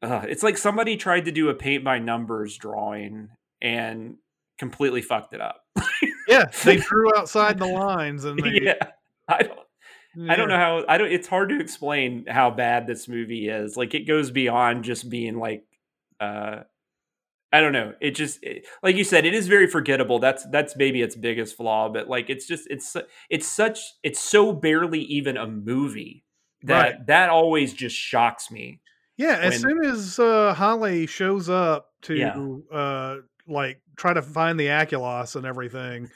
uh, 0.02 0.26
it's 0.28 0.44
like 0.44 0.58
somebody 0.58 0.98
tried 0.98 1.26
to 1.26 1.32
do 1.32 1.50
a 1.50 1.54
paint 1.54 1.84
by 1.84 2.00
numbers 2.00 2.58
drawing 2.58 3.30
and 3.62 4.16
completely 4.58 5.02
fucked 5.02 5.34
it 5.34 5.42
up. 5.42 5.66
yeah. 6.28 6.46
They 6.64 6.78
drew 6.90 7.16
outside 7.18 7.60
the 7.60 7.68
lines, 7.68 8.24
and 8.26 8.40
they, 8.40 8.60
yeah. 8.64 8.92
I 9.28 9.44
don't 9.44 9.60
I 10.28 10.36
don't 10.36 10.50
know 10.50 10.58
how 10.58 10.84
I 10.88 10.98
don't 10.98 11.12
it's 11.12 11.28
hard 11.28 11.50
to 11.50 11.60
explain 11.60 12.26
how 12.28 12.50
bad 12.50 12.88
this 12.88 13.08
movie 13.08 13.48
is. 13.48 13.78
Like 13.78 13.94
it 13.94 14.08
goes 14.08 14.32
beyond 14.32 14.84
just 14.84 15.10
being 15.10 15.38
like 15.38 15.66
uh 16.20 16.62
I 17.52 17.62
don't 17.62 17.74
know. 17.74 17.94
It 18.00 18.12
just 18.12 18.44
it, 18.44 18.68
like 18.84 18.96
you 18.96 19.04
said, 19.04 19.26
it 19.26 19.34
is 19.34 19.48
very 19.48 19.66
forgettable. 19.68 20.20
That's 20.20 20.46
that's 20.52 20.76
maybe 20.76 21.02
its 21.02 21.16
biggest 21.16 21.58
flaw, 21.58 21.90
but 21.90 22.08
like 22.08 22.30
it's 22.30 22.46
just 22.46 22.68
it's 22.70 22.96
it's 23.30 23.48
such 23.48 23.80
it's 24.04 24.20
so 24.20 24.54
barely 24.54 25.02
even 25.02 25.38
a 25.38 25.48
movie 25.48 26.26
that 26.64 26.76
Right. 26.98 27.08
that 27.08 27.30
always 27.30 27.74
just 27.74 27.96
shocks 27.96 28.52
me. 28.52 28.82
Yeah, 29.18 29.38
as 29.42 29.60
soon 29.62 29.84
as 29.84 30.20
uh, 30.20 30.54
Holly 30.54 31.06
shows 31.08 31.50
up 31.50 31.92
to 32.04 32.16
Yeah. 32.16 32.78
uh, 32.78 33.16
like 33.48 33.82
try 33.98 34.14
to 34.14 34.22
find 34.22 34.60
the 34.60 34.68
Aculos 34.68 35.36
and 35.36 35.46
everything, 35.46 36.10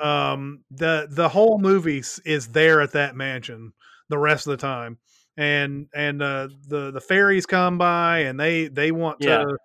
um, 0.00 0.64
the 0.70 1.08
the 1.10 1.28
whole 1.28 1.58
movie 1.58 2.02
is 2.24 2.48
there 2.48 2.80
at 2.80 2.92
that 2.92 3.16
mansion 3.16 3.72
the 4.08 4.18
rest 4.18 4.46
of 4.46 4.52
the 4.52 4.56
time, 4.56 4.98
and 5.36 5.86
and 5.94 6.22
uh, 6.22 6.48
the 6.68 6.90
the 6.90 7.00
fairies 7.00 7.46
come 7.46 7.78
by 7.78 8.20
and 8.20 8.38
they 8.38 8.68
they 8.68 8.92
want 8.92 9.20
to. 9.20 9.56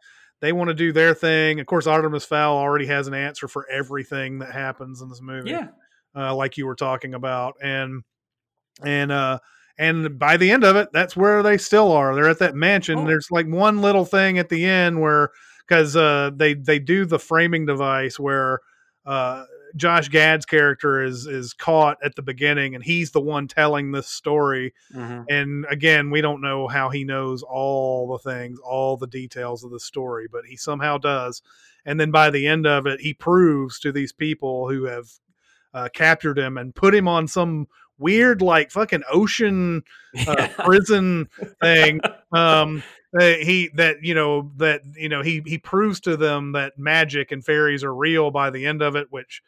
They 0.42 0.54
want 0.54 0.70
to 0.70 0.74
do 0.74 0.94
their 0.94 1.14
thing. 1.14 1.60
Of 1.60 1.66
course, 1.66 1.86
Artemis 1.86 2.24
Fowl 2.24 2.56
already 2.56 2.86
has 2.86 3.08
an 3.10 3.14
answer 3.14 3.50
for 3.50 3.70
everything 3.70 4.40
that 4.40 4.54
happens 4.54 5.02
in 5.02 5.10
this 5.10 5.20
movie 5.22 5.50
Yeah. 5.50 5.68
uh, 6.16 6.34
like 6.34 6.56
you 6.56 6.66
were 6.66 6.76
talking 6.78 7.14
about, 7.14 7.56
and 7.62 8.04
and 8.82 9.12
uh, 9.12 9.40
and 9.78 10.18
by 10.18 10.38
the 10.38 10.50
end 10.50 10.64
of 10.64 10.78
it, 10.78 10.90
that's 10.94 11.18
where 11.18 11.44
they 11.44 11.58
still 11.58 11.92
are. 11.92 12.16
They're 12.16 12.30
at 12.30 12.40
that 12.40 12.56
mansion. 12.56 13.00
Oh. 13.00 13.06
There's 13.06 13.28
like 13.30 13.48
one 13.48 13.82
little 13.82 14.06
thing 14.06 14.38
at 14.40 14.48
the 14.48 14.64
end 14.66 15.02
where 15.02 15.32
because 15.68 15.98
uh, 15.98 16.32
they 16.34 16.54
they 16.54 16.80
do 16.80 17.04
the 17.06 17.20
framing 17.20 17.66
device 17.66 18.18
where 18.18 18.60
uh, 19.06 19.44
Josh 19.76 20.10
Gad's 20.10 20.46
character 20.46 21.04
is 21.04 21.26
is 21.28 21.54
caught 21.54 21.98
at 22.04 22.16
the 22.16 22.22
beginning, 22.22 22.76
and 22.76 22.84
he's 22.84 23.12
the 23.12 23.22
one 23.22 23.48
telling 23.48 23.92
this 23.92 24.08
story. 24.08 24.74
Mhm. 24.94 25.26
And 25.30 25.66
again, 25.70 26.10
we 26.10 26.22
don't 26.22 26.42
know 26.42 26.68
how 26.68 26.90
he 26.90 27.04
knows 27.04 27.44
all 27.44 28.08
the 28.08 28.20
things, 28.20 28.60
all 28.60 28.98
the 28.98 29.08
details 29.08 29.64
of 29.64 29.72
the 29.72 29.80
story, 29.80 30.28
but 30.32 30.46
he 30.46 30.56
somehow 30.56 30.98
does. 30.98 31.42
And 31.86 32.00
then 32.00 32.12
by 32.12 32.30
the 32.30 32.48
end 32.48 32.68
of 32.68 32.86
it, 32.88 33.00
he 33.02 33.14
proves 33.14 33.80
to 33.80 33.92
these 33.92 34.12
people 34.12 34.70
who 34.70 34.86
have 34.86 35.08
uh, 35.74 35.90
captured 35.94 36.38
him 36.38 36.58
and 36.58 36.76
put 36.76 36.96
him 36.96 37.08
on 37.08 37.28
some 37.28 37.68
weird, 37.98 38.42
like 38.42 38.72
fucking 38.72 39.04
ocean 39.12 39.84
uh, 40.28 40.48
prison 40.60 41.30
thing. 41.62 42.00
Um, 42.32 42.84
that 43.14 43.42
he 43.42 43.72
that 43.74 44.04
you 44.04 44.14
know 44.14 44.52
that 44.58 44.84
you 44.96 45.10
know 45.10 45.24
he 45.24 45.42
he 45.48 45.58
proves 45.58 46.00
to 46.02 46.16
them 46.16 46.52
that 46.52 46.78
magic 46.78 47.32
and 47.32 47.44
fairies 47.44 47.84
are 47.84 47.96
real 47.96 48.30
by 48.30 48.52
the 48.52 48.68
end 48.68 48.84
of 48.84 48.96
it, 48.96 49.08
which. 49.10 49.42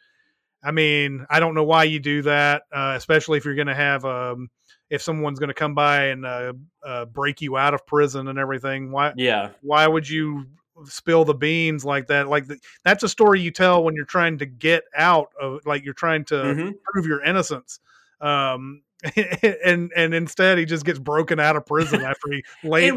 I 0.62 0.70
mean, 0.70 1.26
I 1.28 1.40
don't 1.40 1.54
know 1.54 1.64
why 1.64 1.84
you 1.84 1.98
do 2.00 2.22
that, 2.22 2.62
uh, 2.72 2.94
especially 2.96 3.38
if 3.38 3.44
you're 3.44 3.54
going 3.54 3.66
to 3.66 3.74
have 3.74 4.04
um, 4.04 4.48
if 4.90 5.02
someone's 5.02 5.38
going 5.38 5.48
to 5.48 5.54
come 5.54 5.74
by 5.74 6.06
and 6.06 6.24
uh, 6.24 6.52
uh, 6.84 7.04
break 7.06 7.40
you 7.40 7.56
out 7.56 7.74
of 7.74 7.86
prison 7.86 8.28
and 8.28 8.38
everything. 8.38 8.90
Why 8.92 9.12
Yeah. 9.16 9.50
why 9.62 9.86
would 9.86 10.08
you 10.08 10.46
spill 10.84 11.24
the 11.24 11.34
beans 11.34 11.84
like 11.84 12.06
that? 12.08 12.28
Like 12.28 12.46
the, 12.46 12.58
that's 12.84 13.02
a 13.02 13.08
story 13.08 13.40
you 13.40 13.50
tell 13.50 13.82
when 13.84 13.94
you're 13.94 14.04
trying 14.04 14.38
to 14.38 14.46
get 14.46 14.84
out 14.96 15.28
of 15.40 15.60
like 15.66 15.84
you're 15.84 15.94
trying 15.94 16.24
to 16.26 16.34
Mhm. 16.34 16.74
prove 16.84 17.06
your 17.06 17.22
innocence. 17.24 17.80
Um, 18.20 18.82
and 19.64 19.90
and 19.96 20.14
instead 20.14 20.58
he 20.58 20.64
just 20.64 20.84
gets 20.84 20.98
broken 20.98 21.40
out 21.40 21.56
of 21.56 21.66
prison 21.66 22.02
after 22.04 22.30
he 22.30 22.44
late 22.62 22.94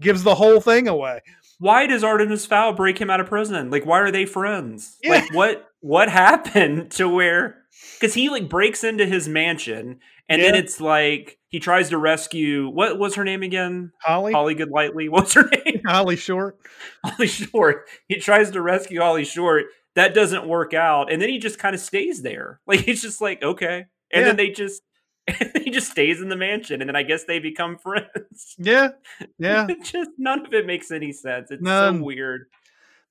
gives 0.00 0.22
the 0.22 0.34
whole 0.34 0.60
thing 0.60 0.86
away. 0.88 1.20
Why 1.58 1.86
does 1.86 2.04
Artemis 2.04 2.44
Fowl 2.46 2.72
break 2.74 2.98
him 2.98 3.08
out 3.10 3.20
of 3.20 3.26
prison? 3.28 3.70
Like, 3.70 3.86
why 3.86 4.00
are 4.00 4.10
they 4.10 4.26
friends? 4.26 4.98
Yeah. 5.02 5.10
Like, 5.12 5.34
what 5.34 5.68
what 5.80 6.08
happened 6.10 6.90
to 6.92 7.08
where? 7.08 7.62
Because 7.98 8.14
he 8.14 8.28
like 8.28 8.48
breaks 8.48 8.84
into 8.84 9.06
his 9.06 9.28
mansion, 9.28 10.00
and 10.28 10.42
then 10.42 10.54
it's 10.54 10.80
like 10.80 11.38
he 11.48 11.58
tries 11.60 11.88
to 11.90 11.98
rescue. 11.98 12.68
What 12.68 12.98
was 12.98 13.14
her 13.14 13.24
name 13.24 13.42
again? 13.42 13.92
Holly, 14.02 14.32
Holly 14.32 14.54
Golightly. 14.54 15.08
What's 15.10 15.34
her 15.34 15.48
name? 15.64 15.80
Holly 15.86 16.16
Short. 16.16 16.58
Holly 17.04 17.26
Short. 17.26 17.86
He 18.08 18.16
tries 18.16 18.50
to 18.50 18.60
rescue 18.62 19.00
Holly 19.00 19.24
Short. 19.24 19.66
That 19.94 20.12
doesn't 20.14 20.46
work 20.46 20.74
out, 20.74 21.10
and 21.10 21.22
then 21.22 21.30
he 21.30 21.38
just 21.38 21.58
kind 21.58 21.74
of 21.74 21.80
stays 21.80 22.22
there. 22.22 22.60
Like 22.66 22.80
he's 22.80 23.00
just 23.02 23.20
like 23.22 23.42
okay, 23.42 23.86
and 24.12 24.20
Yeah. 24.20 24.24
then 24.24 24.36
they 24.36 24.50
just. 24.50 24.82
he 25.64 25.70
just 25.70 25.90
stays 25.90 26.20
in 26.20 26.28
the 26.28 26.36
mansion, 26.36 26.80
and 26.80 26.88
then 26.88 26.96
I 26.96 27.02
guess 27.02 27.24
they 27.24 27.38
become 27.38 27.78
friends. 27.82 28.54
Yeah, 28.58 28.90
yeah. 29.38 29.66
Just 29.82 30.10
none 30.18 30.46
of 30.46 30.54
it 30.54 30.66
makes 30.66 30.90
any 30.90 31.12
sense. 31.12 31.50
It's 31.50 31.62
None. 31.62 31.98
so 31.98 32.02
weird. 32.04 32.46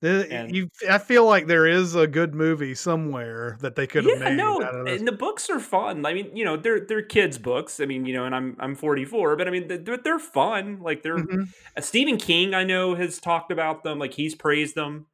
The- 0.00 0.26
And- 0.30 0.54
you, 0.54 0.70
I 0.90 0.98
feel 0.98 1.24
like 1.26 1.46
there 1.46 1.66
is 1.66 1.94
a 1.94 2.06
good 2.06 2.34
movie 2.34 2.74
somewhere 2.74 3.56
that 3.62 3.76
they 3.76 3.86
could 3.86 4.04
have 4.04 4.18
yeah, 4.18 4.28
made 4.30 4.36
no, 4.36 4.62
out 4.62 4.74
of 4.74 4.86
this. 4.86 4.98
and 4.98 5.08
the 5.08 5.12
books 5.12 5.48
are 5.50 5.58
fun. 5.60 6.04
I 6.04 6.12
mean, 6.14 6.34
you 6.36 6.44
know, 6.44 6.56
they're 6.56 6.80
they're 6.80 7.02
kids' 7.02 7.38
books. 7.38 7.80
I 7.80 7.86
mean, 7.86 8.04
you 8.06 8.12
know, 8.14 8.24
and 8.26 8.34
I'm 8.34 8.56
I'm 8.60 8.74
44, 8.74 9.36
but 9.36 9.48
I 9.48 9.50
mean, 9.50 9.68
they're 9.68 9.96
they're 9.96 10.18
fun. 10.18 10.80
Like 10.82 11.02
they're 11.02 11.16
Mhm. 11.18 11.48
uh, 11.76 11.80
Stephen 11.80 12.18
King. 12.18 12.54
I 12.54 12.62
know 12.64 12.94
has 12.94 13.18
talked 13.18 13.50
about 13.50 13.84
them. 13.84 13.98
Like 13.98 14.12
he's 14.14 14.34
praised 14.34 14.74
them 14.74 15.06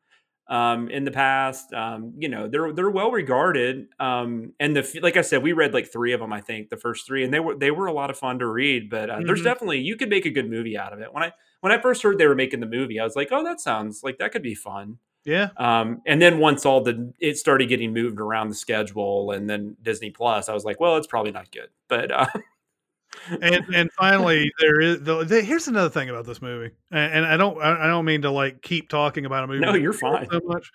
um, 0.53 0.88
in 0.91 1.05
the 1.05 1.11
past. 1.11 1.73
Um, 1.73 2.12
you 2.19 2.29
know, 2.29 2.47
they're 2.47 2.73
they're 2.73 2.91
well 2.91 3.11
regarded. 3.11 3.87
Um, 3.99 4.53
and 4.61 4.77
the 4.77 5.01
like 5.03 5.17
I 5.17 5.23
said, 5.23 5.43
we 5.43 5.53
read 5.53 5.73
like 5.75 5.91
three 5.91 6.12
of 6.12 6.21
them. 6.21 6.33
I 6.33 6.41
think 6.41 6.69
the 6.69 6.77
first 6.77 7.07
three, 7.07 7.25
and 7.25 7.33
they 7.35 7.41
were 7.41 7.57
they 7.57 7.71
were 7.71 7.87
a 7.87 7.93
lot 7.93 8.11
of 8.11 8.19
fun 8.19 8.38
to 8.41 8.47
read. 8.47 8.91
But 8.91 9.11
uh, 9.11 9.21
there's 9.25 9.41
Mhm. 9.41 9.45
definitely 9.45 9.81
you 9.81 9.97
could 9.97 10.11
make 10.11 10.27
a 10.27 10.31
good 10.31 10.49
movie 10.51 10.77
out 10.79 10.93
of 10.93 11.01
it. 11.01 11.12
When 11.12 11.23
I 11.25 11.33
when 11.61 11.73
I 11.73 11.81
first 11.81 12.03
heard 12.03 12.19
they 12.19 12.27
were 12.27 12.35
making 12.35 12.61
the 12.61 12.67
movie, 12.67 13.01
I 13.01 13.05
was 13.05 13.17
like, 13.17 13.29
oh, 13.33 13.43
that 13.45 13.61
sounds 13.61 14.03
like 14.05 14.19
that 14.19 14.33
could 14.33 14.43
be 14.43 14.55
fun. 14.55 14.99
Yeah, 15.25 15.51
Um, 15.57 16.03
and 16.05 16.21
then 16.21 16.41
once 16.41 16.67
all 16.67 16.81
the 16.83 17.12
it 17.21 17.37
started 17.38 17.69
getting 17.69 17.93
moved 17.93 18.19
around 18.21 18.49
the 18.49 18.57
schedule, 18.57 19.31
and 19.31 19.49
then 19.49 19.77
Disney 19.81 20.11
Plus, 20.11 20.49
I 20.49 20.53
was 20.55 20.65
like, 20.65 20.81
well, 20.81 20.97
it's 20.97 21.07
probably 21.07 21.31
not 21.31 21.53
good. 21.53 21.69
But 21.88 22.11
uh, 22.11 22.27
and 23.40 23.62
and 23.75 23.90
finally 23.92 24.51
there 24.59 24.81
is 24.81 25.01
the, 25.03 25.25
the- 25.25 25.42
here's 25.42 25.68
another 25.68 25.90
thing 25.90 26.09
about 26.09 26.27
this 26.27 26.40
movie 26.42 26.75
and, 26.90 27.12
and 27.14 27.27
i 27.27 27.37
don't 27.37 27.61
I, 27.61 27.85
I 27.85 27.87
don't 27.87 28.05
mean 28.05 28.22
to 28.22 28.31
like 28.31 28.62
keep 28.62 28.88
talking 28.88 29.27
about 29.27 29.44
a 29.44 29.46
movie 29.46 29.61
No, 29.61 29.75
you're 29.75 29.92
fine. 29.92 30.29
so 30.31 30.40
much 30.44 30.70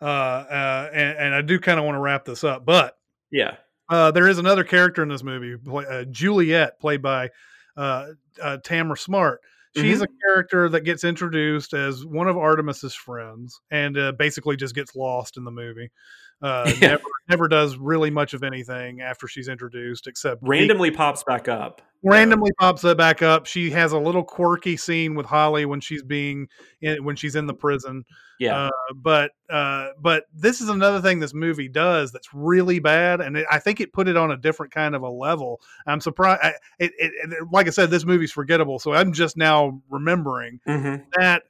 uh, 0.00 0.04
uh 0.04 0.90
and, 0.92 1.18
and 1.18 1.34
i 1.34 1.42
do 1.42 1.58
kind 1.58 1.78
of 1.78 1.84
want 1.84 1.96
to 1.96 2.00
wrap 2.00 2.24
this 2.24 2.44
up 2.44 2.64
but 2.64 2.96
yeah, 3.30 3.56
uh 3.88 4.10
there 4.10 4.28
is 4.28 4.38
another 4.38 4.64
character 4.64 5.02
in 5.02 5.08
this 5.08 5.22
movie 5.22 5.56
uh, 5.72 6.04
juliet 6.04 6.78
played 6.80 7.02
by 7.02 7.30
uh, 7.76 8.08
uh 8.42 8.56
tamara 8.64 8.96
smart. 8.96 9.40
She's 9.76 10.00
a 10.00 10.06
character 10.26 10.70
that 10.70 10.80
gets 10.84 11.04
introduced 11.04 11.74
as 11.74 12.02
one 12.02 12.28
of 12.28 12.38
artemis's 12.38 12.94
friends 12.94 13.60
and 13.70 13.98
uh, 13.98 14.12
basically 14.12 14.56
just 14.56 14.74
gets 14.74 14.96
lost 14.96 15.36
in 15.36 15.44
the 15.44 15.50
movie 15.50 15.90
uh 16.42 16.70
Yeah. 16.80 16.88
never 16.88 17.02
never 17.28 17.48
does 17.48 17.76
really 17.76 18.10
much 18.10 18.34
of 18.34 18.42
anything 18.42 19.00
after 19.00 19.26
she's 19.26 19.48
introduced 19.48 20.06
except 20.06 20.40
randomly 20.42 20.90
pops 20.92 21.24
back 21.24 21.48
up. 21.48 21.82
randomly 22.04 22.52
pops 22.60 22.84
it 22.84 22.96
back 22.96 23.20
up. 23.22 23.46
She 23.46 23.70
has 23.70 23.90
a 23.92 23.98
little 23.98 24.22
quirky 24.22 24.76
scene 24.76 25.14
with 25.16 25.26
Holly 25.26 25.64
when 25.66 25.80
she's 25.80 26.02
being 26.04 26.46
in, 26.82 27.02
when 27.04 27.16
she's 27.16 27.34
in 27.34 27.46
the 27.46 27.54
prison. 27.54 28.04
Yeah. 28.38 28.66
Uh, 28.66 28.70
but 28.94 29.32
uh, 29.50 29.88
but 29.98 30.24
this 30.34 30.60
is 30.60 30.68
another 30.68 31.00
thing 31.00 31.18
this 31.18 31.34
movie 31.34 31.68
does 31.68 32.12
that's 32.12 32.28
really 32.34 32.78
bad, 32.80 33.20
and 33.22 33.38
it, 33.38 33.46
I 33.50 33.58
think 33.58 33.80
it 33.80 33.92
put 33.94 34.06
it 34.06 34.16
on 34.16 34.30
a 34.30 34.36
different 34.36 34.72
kind 34.72 34.94
of 34.94 35.02
a 35.02 35.08
level. 35.10 35.60
I'm 35.86 36.00
surprised. 36.00 36.40
I, 36.44 36.52
it, 36.78 36.92
it, 36.98 37.12
like 37.50 37.66
I 37.66 37.70
said, 37.70 37.90
this 37.90 38.04
movie's 38.04 38.30
forgettable, 38.32 38.78
so 38.78 38.92
I'm 38.92 39.12
just 39.12 39.36
now 39.38 39.80
remembering 39.88 40.60
Mhm. 40.68 41.04
that 41.18 41.44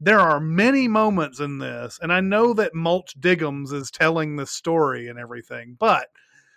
there 0.00 0.20
are 0.20 0.40
many 0.40 0.88
moments 0.88 1.40
in 1.40 1.58
this, 1.58 1.98
and 2.02 2.12
I 2.12 2.20
know 2.20 2.52
that 2.54 2.74
Mulch 2.74 3.18
Diggums 3.20 3.72
is 3.72 3.90
telling 3.90 4.36
the 4.36 4.46
story 4.46 5.08
and 5.08 5.18
everything, 5.18 5.76
but 5.78 6.08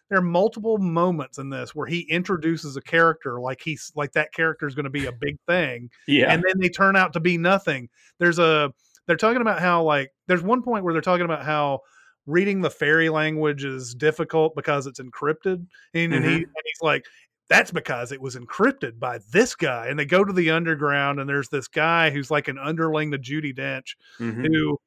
there 0.09 0.17
are 0.17 0.23
multiple 0.23 0.77
moments 0.77 1.37
in 1.37 1.49
this 1.49 1.75
where 1.75 1.87
he 1.87 2.01
introduces 2.09 2.75
a 2.75 2.81
character 2.81 3.39
like 3.39 3.61
he's 3.61 3.91
like 3.95 4.11
that 4.13 4.33
character 4.33 4.67
is 4.67 4.75
going 4.75 4.85
to 4.85 4.89
be 4.89 5.05
a 5.05 5.11
big 5.11 5.37
thing 5.47 5.89
Yeah. 6.07 6.33
and 6.33 6.43
then 6.45 6.59
they 6.59 6.69
turn 6.69 6.95
out 6.95 7.13
to 7.13 7.19
be 7.19 7.37
nothing. 7.37 7.89
There's 8.17 8.39
a 8.39 8.73
they're 9.05 9.17
talking 9.17 9.41
about 9.41 9.59
how 9.59 9.83
like 9.83 10.11
there's 10.27 10.41
one 10.41 10.61
point 10.63 10.83
where 10.83 10.93
they're 10.93 11.01
talking 11.01 11.25
about 11.25 11.45
how 11.45 11.81
reading 12.25 12.61
the 12.61 12.69
fairy 12.69 13.09
language 13.09 13.63
is 13.63 13.95
difficult 13.95 14.55
because 14.55 14.85
it's 14.87 14.99
encrypted, 14.99 15.65
and, 15.93 16.13
and 16.13 16.25
he 16.25 16.31
mm-hmm. 16.31 16.43
and 16.43 16.63
he's 16.65 16.81
like. 16.81 17.05
That's 17.49 17.71
because 17.71 18.11
it 18.11 18.21
was 18.21 18.35
encrypted 18.35 18.99
by 18.99 19.19
this 19.31 19.55
guy. 19.55 19.87
And 19.87 19.97
they 19.99 20.05
go 20.05 20.23
to 20.23 20.31
the 20.33 20.51
underground, 20.51 21.19
and 21.19 21.27
there's 21.27 21.49
this 21.49 21.67
guy 21.67 22.11
who's 22.11 22.29
like 22.29 22.47
an 22.47 22.57
underling 22.59 23.11
to 23.11 23.17
Judi 23.17 23.55
Dench, 23.57 23.95
Mhm. 24.19 24.45
who 24.47 24.79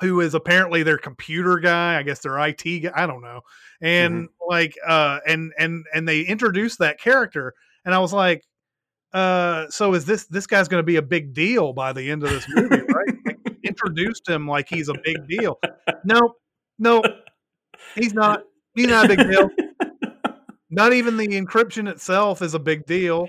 who 0.00 0.20
is 0.22 0.32
apparently 0.34 0.82
their 0.82 0.96
computer 0.96 1.58
guy 1.58 1.98
i 1.98 2.02
guess 2.02 2.20
their 2.20 2.36
it 2.38 2.52
guy 2.54 2.90
i 2.94 3.06
don't 3.06 3.20
know 3.20 3.42
and 3.82 4.30
like 4.48 4.74
uh 4.86 5.18
and 5.26 5.52
and 5.58 5.84
and 5.92 6.08
they 6.08 6.22
introduced 6.22 6.78
that 6.78 6.98
character 6.98 7.52
and 7.84 7.94
i 7.94 7.98
was 7.98 8.10
like 8.10 8.42
uh 9.12 9.66
so 9.68 9.92
is 9.92 10.06
this 10.06 10.24
this 10.28 10.46
guy's 10.46 10.68
going 10.68 10.80
to 10.80 10.86
be 10.86 10.96
a 10.96 11.02
big 11.02 11.34
deal 11.34 11.74
by 11.74 11.92
the 11.92 12.10
end 12.10 12.22
of 12.22 12.30
this 12.30 12.46
movie 12.48 12.80
right 12.88 13.14
like, 13.26 13.38
introduced 13.62 14.26
him 14.26 14.48
like 14.48 14.66
he's 14.70 14.88
a 14.88 14.94
big 15.04 15.28
deal 15.28 15.60
no 16.04 16.34
no 16.78 17.02
he's 17.94 18.14
not 18.14 18.44
he's 18.74 18.86
not 18.86 19.04
a 19.04 19.08
big 19.08 19.18
deal 19.28 19.50
not 20.70 20.92
even 20.92 21.16
the 21.16 21.28
encryption 21.28 21.88
itself 21.88 22.42
is 22.42 22.54
a 22.54 22.58
big 22.58 22.86
deal 22.86 23.28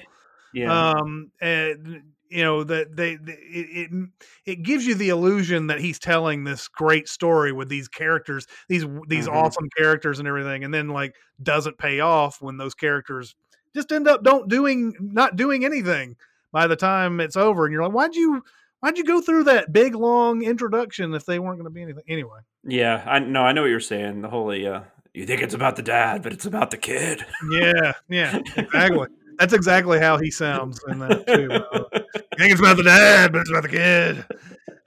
Yeah. 0.54 0.92
um 0.92 1.32
and 1.42 2.04
you 2.30 2.44
know 2.44 2.64
that 2.64 2.96
they, 2.96 3.16
they 3.18 3.34
it, 3.34 3.92
it 3.92 4.10
it 4.46 4.64
gives 4.64 4.86
you 4.86 4.96
the 4.96 5.10
illusion 5.10 5.68
that 5.68 5.80
he's 5.82 6.00
telling 6.00 6.44
this 6.44 6.68
great 6.68 7.08
story 7.10 7.52
with 7.52 7.68
these 7.68 7.88
characters 7.88 8.48
these 8.70 8.86
these 9.08 9.28
Mhm. 9.28 9.34
awesome 9.34 9.68
characters 9.78 10.20
and 10.20 10.28
everything 10.28 10.64
and 10.64 10.74
then 10.74 10.88
like 10.90 11.16
doesn't 11.44 11.78
pay 11.78 12.00
off 12.00 12.42
when 12.42 12.58
those 12.58 12.74
characters 12.74 13.36
just 13.76 13.92
end 13.92 14.08
up 14.08 14.24
don't 14.24 14.48
doing 14.50 14.94
not 15.00 15.36
doing 15.36 15.66
anything 15.66 16.16
by 16.54 16.68
the 16.68 16.76
time 16.76 17.20
it's 17.20 17.36
over 17.38 17.66
and 17.66 17.74
you're 17.74 17.84
like 17.84 17.94
why'd 17.94 18.16
you 18.16 18.42
why'd 18.80 18.98
you 18.98 19.04
go 19.04 19.20
through 19.22 19.44
that 19.46 19.72
big 19.74 19.94
long 19.96 20.42
introduction 20.44 21.14
if 21.14 21.26
they 21.26 21.38
weren't 21.40 21.58
going 21.58 21.66
to 21.66 21.70
be 21.74 21.82
anything 21.82 22.04
anyway 22.08 22.40
yeah. 22.64 23.04
I 23.08 23.20
no, 23.20 23.42
I 23.42 23.54
know 23.54 23.62
what 23.62 23.72
you're 23.72 23.80
saying. 23.80 24.22
The 24.22 24.30
whole 24.30 24.52
uh, 24.52 24.84
you 25.14 25.26
think 25.26 25.42
it's 25.42 25.54
about 25.54 25.76
the 25.76 25.82
dad, 25.82 26.24
but 26.24 26.34
it's 26.34 26.46
about 26.46 26.72
the 26.72 26.78
kid. 26.78 27.26
yeah 27.52 27.94
yeah 28.10 28.40
exactly 28.56 29.08
that's 29.38 29.54
exactly 29.54 30.00
how 30.00 30.18
he 30.18 30.30
sounds 30.30 30.80
in 30.88 31.00
that 31.00 31.26
too 31.26 31.52
uh, 31.52 31.90
I 31.94 32.36
think 32.38 32.52
it's 32.52 32.60
about 32.60 32.78
the 32.78 32.84
dad 32.84 33.32
but 33.32 33.42
it's 33.42 33.50
about 33.50 33.64
the 33.64 33.70
kid 33.70 34.26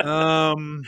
um 0.06 0.84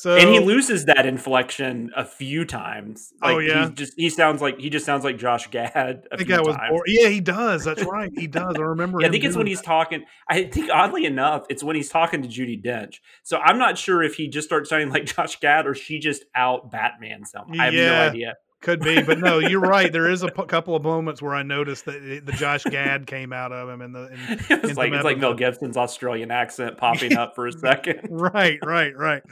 so 0.00 0.16
and 0.16 0.30
he 0.30 0.38
loses 0.38 0.86
that 0.86 1.04
inflection 1.04 1.90
a 1.94 2.06
few 2.06 2.46
times. 2.46 3.12
Oh, 3.20 3.36
yeah? 3.36 3.66
he's 3.66 3.74
just 3.74 3.92
he 3.98 4.08
sounds 4.08 4.40
like 4.40 4.58
he 4.58 4.70
just 4.70 4.86
sounds 4.86 5.04
like 5.04 5.18
Josh 5.18 5.50
Gad. 5.50 5.74
A 6.10 6.14
I 6.14 6.16
think 6.16 6.28
few 6.28 6.36
I 6.36 6.40
was 6.40 6.56
times. 6.56 6.70
bored. 6.70 6.86
Yeah, 6.86 7.08
he 7.08 7.20
does. 7.20 7.64
That's 7.64 7.84
right. 7.84 8.10
He 8.16 8.26
does. 8.26 8.54
I 8.56 8.62
remember. 8.62 9.02
Yeah, 9.02 9.08
I 9.08 9.10
think 9.10 9.24
it's 9.24 9.36
when 9.36 9.44
doing 9.44 9.58
he's 9.58 9.60
talking. 9.60 10.06
I 10.26 10.44
think 10.44 10.70
oddly 10.72 11.04
enough, 11.04 11.44
it's 11.50 11.62
when 11.62 11.76
he's 11.76 11.90
talking 11.90 12.22
to 12.22 12.28
Judi 12.28 12.64
Dench. 12.64 13.00
So 13.24 13.40
I'm 13.40 13.58
not 13.58 13.76
sure 13.76 14.02
if 14.02 14.14
he 14.14 14.28
just 14.28 14.48
starts 14.48 14.70
sounding 14.70 14.88
like 14.88 15.04
Josh 15.16 15.38
Gad 15.38 15.66
or 15.66 15.74
she 15.74 15.98
just 15.98 16.24
out 16.34 16.70
Batman 16.70 17.26
some. 17.26 17.52
I 17.60 17.66
have 17.66 17.74
no 17.74 18.00
idea. 18.00 18.36
Could 18.62 18.80
be, 18.80 19.02
but 19.02 19.18
no, 19.18 19.38
you're 19.38 19.60
right. 19.60 19.90
There 19.90 20.10
is 20.10 20.22
a 20.22 20.28
p- 20.28 20.44
couple 20.44 20.76
of 20.76 20.82
moments 20.82 21.22
where 21.22 21.34
I 21.34 21.42
noticed 21.42 21.86
that 21.86 22.22
the 22.26 22.32
Josh 22.32 22.64
Gad 22.64 23.06
came 23.06 23.32
out 23.32 23.52
of 23.52 23.68
him 23.70 23.80
and 23.80 23.94
the. 23.94 24.08
In, 24.12 24.18
It's 24.68 24.76
like 24.76 24.92
it's 24.92 25.02
like 25.04 25.16
Mel. 25.18 25.32
Gibson's 25.32 25.78
Australian 25.78 26.30
accent 26.30 26.76
popping 26.76 27.16
up 27.16 27.34
for 27.34 27.46
a 27.46 27.52
second. 27.58 28.00
Right, 28.10 28.58
right, 28.62 28.94
right. 28.96 29.22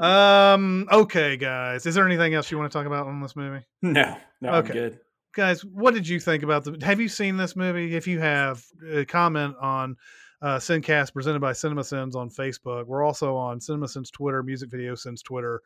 Um. 0.00 0.86
Okay, 0.92 1.36
guys. 1.36 1.86
Is 1.86 1.94
there 1.94 2.06
anything 2.06 2.34
else 2.34 2.50
you 2.50 2.58
want 2.58 2.70
to 2.70 2.78
talk 2.78 2.86
about 2.86 3.06
on 3.06 3.20
this 3.20 3.34
movie? 3.34 3.64
No, 3.82 4.16
no, 4.40 4.48
I'm 4.50 4.64
Okay. 4.64 4.72
good. 4.72 5.00
guys 5.34 5.64
what 5.64 5.94
did 5.94 6.06
you 6.06 6.20
think 6.20 6.42
about 6.42 6.62
the 6.62 6.76
have 6.84 7.00
you 7.00 7.08
seen 7.08 7.36
this 7.38 7.56
movie 7.56 7.96
if 7.96 8.06
you 8.06 8.20
have 8.20 8.62
uh, 8.94 9.02
comment 9.08 9.56
on 9.60 9.96
uh 10.42 10.58
Sincast 10.58 11.12
presented 11.14 11.40
by 11.40 11.52
Cinema 11.52 11.80
CinemaSins 11.80 12.14
on 12.14 12.28
Facebook. 12.30 12.86
We're 12.86 13.02
also 13.02 13.34
on 13.34 13.60
Cinema 13.60 13.86
CinemaSins 13.86 14.12
Twitter, 14.12 14.42
Music 14.42 14.70
Video 14.70 14.94
Sins 14.94 15.22
Twitter, 15.22 15.62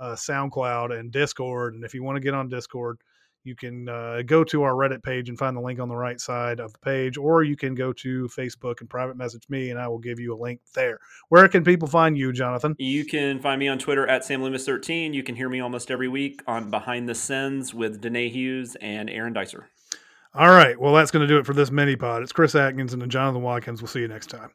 uh, 0.00 0.14
SoundCloud, 0.14 0.98
and 0.98 1.10
Discord. 1.10 1.74
And 1.74 1.84
if 1.84 1.94
you 1.94 2.02
want 2.02 2.16
to 2.16 2.20
get 2.20 2.34
on 2.34 2.48
Discord, 2.48 2.98
you 3.44 3.54
can 3.54 3.88
uh, 3.88 4.22
go 4.26 4.44
to 4.44 4.62
our 4.62 4.72
Reddit 4.72 5.02
page 5.02 5.28
and 5.28 5.38
find 5.38 5.56
the 5.56 5.60
link 5.60 5.80
on 5.80 5.88
the 5.88 5.96
right 5.96 6.20
side 6.20 6.60
of 6.60 6.72
the 6.72 6.78
page, 6.80 7.16
or 7.16 7.42
you 7.42 7.56
can 7.56 7.74
go 7.74 7.92
to 7.94 8.28
Facebook 8.28 8.80
and 8.80 8.90
private 8.90 9.16
message 9.16 9.48
me, 9.48 9.70
and 9.70 9.80
I 9.80 9.88
will 9.88 9.98
give 9.98 10.18
you 10.18 10.34
a 10.34 10.38
link 10.38 10.60
there. 10.74 10.98
Where 11.28 11.48
can 11.48 11.64
people 11.64 11.88
find 11.88 12.16
you, 12.18 12.32
Jonathan? 12.32 12.74
You 12.78 13.04
can 13.04 13.40
find 13.40 13.58
me 13.58 13.68
on 13.68 13.78
Twitter 13.78 14.06
at 14.06 14.22
SamLoomis13. 14.22 15.14
You 15.14 15.22
can 15.22 15.36
hear 15.36 15.48
me 15.48 15.60
almost 15.60 15.90
every 15.90 16.08
week 16.08 16.42
on 16.46 16.70
Behind 16.70 17.08
the 17.08 17.14
Sins 17.14 17.72
with 17.72 18.00
Danae 18.00 18.28
Hughes 18.28 18.76
and 18.80 19.08
Aaron 19.08 19.32
Dicer. 19.32 19.64
All 20.34 20.50
right. 20.50 20.78
Well, 20.78 20.94
that's 20.94 21.10
going 21.10 21.26
to 21.26 21.32
do 21.32 21.38
it 21.38 21.46
for 21.46 21.54
this 21.54 21.70
mini 21.70 21.96
pod. 21.96 22.22
It's 22.22 22.32
Chris 22.32 22.54
Atkins 22.54 22.92
and 22.92 23.10
Jonathan 23.10 23.42
Watkins. 23.42 23.80
We'll 23.80 23.88
see 23.88 24.00
you 24.00 24.08
next 24.08 24.28
time. 24.30 24.50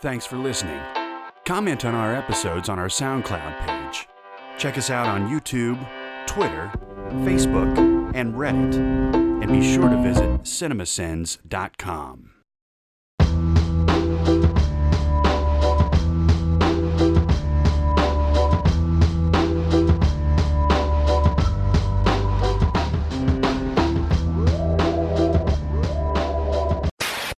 Thanks 0.00 0.26
for 0.26 0.36
listening. 0.36 0.80
Comment 1.46 1.84
on 1.84 1.94
our 1.94 2.14
episodes 2.14 2.68
on 2.68 2.78
our 2.78 2.88
SoundCloud 2.88 3.66
page. 3.66 3.75
Check 4.58 4.78
us 4.78 4.90
out 4.90 5.06
on 5.06 5.28
YouTube, 5.28 5.78
Twitter, 6.26 6.70
Facebook, 7.24 8.14
and 8.14 8.34
Reddit. 8.34 8.74
And 9.42 9.52
be 9.52 9.74
sure 9.74 9.88
to 9.88 9.96
visit 10.02 10.42
cinemasins.com. 10.42 12.35